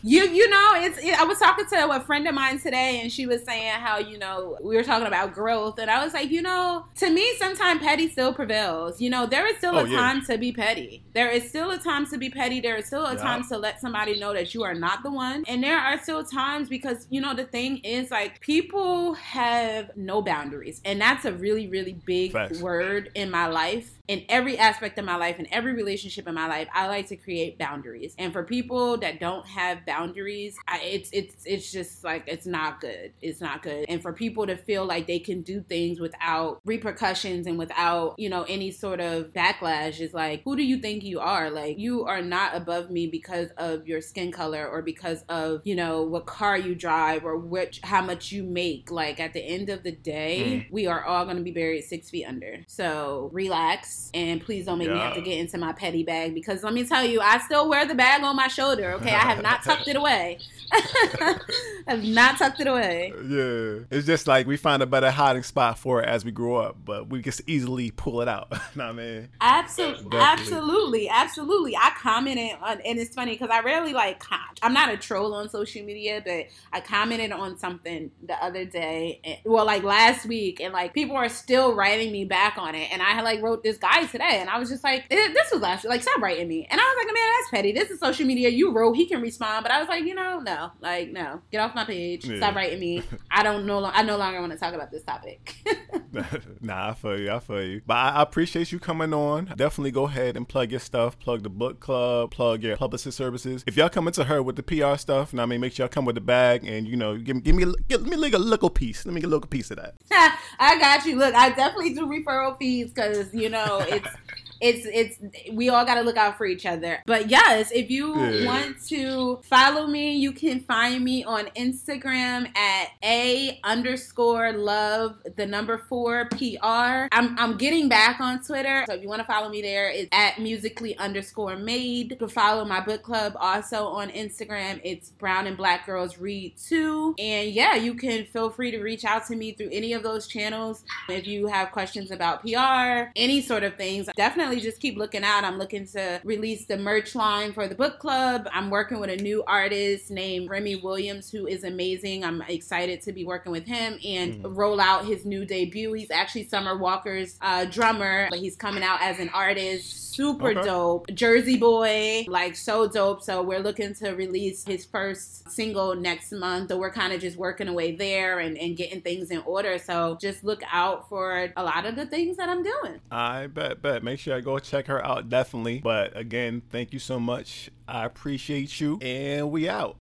[0.03, 3.13] You you know it's it, i was talking to a friend of mine today and
[3.13, 6.31] she was saying how you know we were talking about growth and i was like
[6.31, 9.89] you know to me sometimes petty still prevails you know there is still oh, a
[9.89, 9.97] yeah.
[9.97, 13.07] time to be petty there is still a time to be petty there is still
[13.07, 13.23] a yeah.
[13.23, 16.25] time to let somebody know that you are not the one and there are still
[16.25, 21.33] times because you know the thing is like people have no boundaries and that's a
[21.33, 22.61] really really big Facts.
[22.61, 26.49] word in my life in every aspect of my life, in every relationship in my
[26.49, 28.17] life, I like to create boundaries.
[28.19, 32.81] And for people that don't have boundaries, I, it's it's it's just like it's not
[32.81, 33.13] good.
[33.23, 33.85] It's not good.
[33.89, 38.29] And for people to feel like they can do things without repercussions and without you
[38.29, 41.49] know any sort of backlash is like, who do you think you are?
[41.49, 45.77] Like you are not above me because of your skin color or because of you
[45.77, 48.91] know what car you drive or which how much you make.
[48.91, 50.73] Like at the end of the day, mm.
[50.73, 52.65] we are all going to be buried six feet under.
[52.67, 54.95] So relax and please don't make yeah.
[54.95, 57.69] me have to get into my petty bag because let me tell you, I still
[57.69, 58.93] wear the bag on my shoulder.
[58.93, 60.39] Okay, I have not tucked it away.
[61.87, 63.13] I've not tucked it away.
[63.17, 66.57] Yeah, it's just like we find a better hiding spot for it as we grow
[66.57, 68.53] up, but we can easily pull it out.
[68.77, 69.29] nah, man.
[69.41, 71.77] Absolutely, absolutely, absolutely.
[71.77, 74.23] I commented on, and it's funny because I rarely like.
[74.63, 79.21] I'm not a troll on social media, but I commented on something the other day,
[79.25, 82.93] and, well, like last week, and like people are still writing me back on it,
[82.93, 85.61] and I like wrote this guy today, and I was just like, eh, this was
[85.61, 85.85] last.
[85.85, 87.73] Like, stop writing me, and I was like, man, that's petty.
[87.73, 88.49] This is social media.
[88.49, 90.73] You wrote, he can respond, but I was like, you know, no.
[90.81, 91.41] Like, no.
[91.51, 92.25] Get off my page.
[92.25, 92.39] Yeah.
[92.39, 93.03] Stop writing me.
[93.31, 93.85] I don't know.
[93.85, 95.55] I no longer want to talk about this topic.
[96.61, 97.31] nah, I feel you.
[97.31, 97.83] I feel you.
[97.87, 99.47] But I, I, appreciate you coming on.
[99.57, 101.19] Definitely go ahead and plug your stuff.
[101.19, 102.31] Plug the book club.
[102.31, 103.65] Plug your publicist services.
[103.67, 105.91] If y'all coming to her with the PR stuff, and I mean, make sure y'all
[105.91, 108.71] come with the bag and you know, give, give me give me like a little
[108.71, 109.07] piece.
[109.07, 109.95] Let me get a little piece of that.
[110.59, 111.17] I got you.
[111.17, 114.09] Look, I definitely do referral fees because you know it's
[114.61, 117.03] it's it's we all got to look out for each other.
[117.07, 118.47] But yes, if you yeah.
[118.47, 125.47] want to follow me, you can find me on Instagram at a underscore love the
[125.47, 126.57] number four pr.
[126.63, 130.09] I'm I'm getting back on Twitter, so if you want to follow me there, it's
[130.13, 132.19] at musically underscore made.
[132.19, 137.15] To follow my book club also on Instagram, it's Brown and Black Girls Read Too.
[137.19, 140.27] And yeah, you can feel free to reach out to me through any of those
[140.27, 144.09] channels if you have questions about PR, any sort of things.
[144.17, 145.45] Definitely definitely just keep looking out.
[145.45, 148.49] I'm looking to release the merch line for the book club.
[148.53, 152.25] I'm working with a new artist named Remy Williams, who is amazing.
[152.25, 154.55] I'm excited to be working with him and mm-hmm.
[154.55, 155.93] roll out his new debut.
[155.93, 160.63] He's actually Summer Walker's uh, drummer, but he's coming out as an artist super okay.
[160.63, 161.07] dope.
[161.15, 163.23] Jersey Boy, like so dope.
[163.23, 166.69] So we're looking to release his first single next month.
[166.69, 169.79] So we're kind of just working away there and, and getting things in order.
[169.79, 173.01] So just look out for a lot of the things that I'm doing.
[173.11, 174.03] I bet, bet.
[174.03, 175.81] Make sure Go check her out, definitely.
[175.81, 177.71] But again, thank you so much.
[177.87, 178.99] I appreciate you.
[179.03, 179.97] And we out.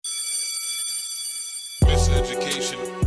[1.84, 3.07] Miseducation.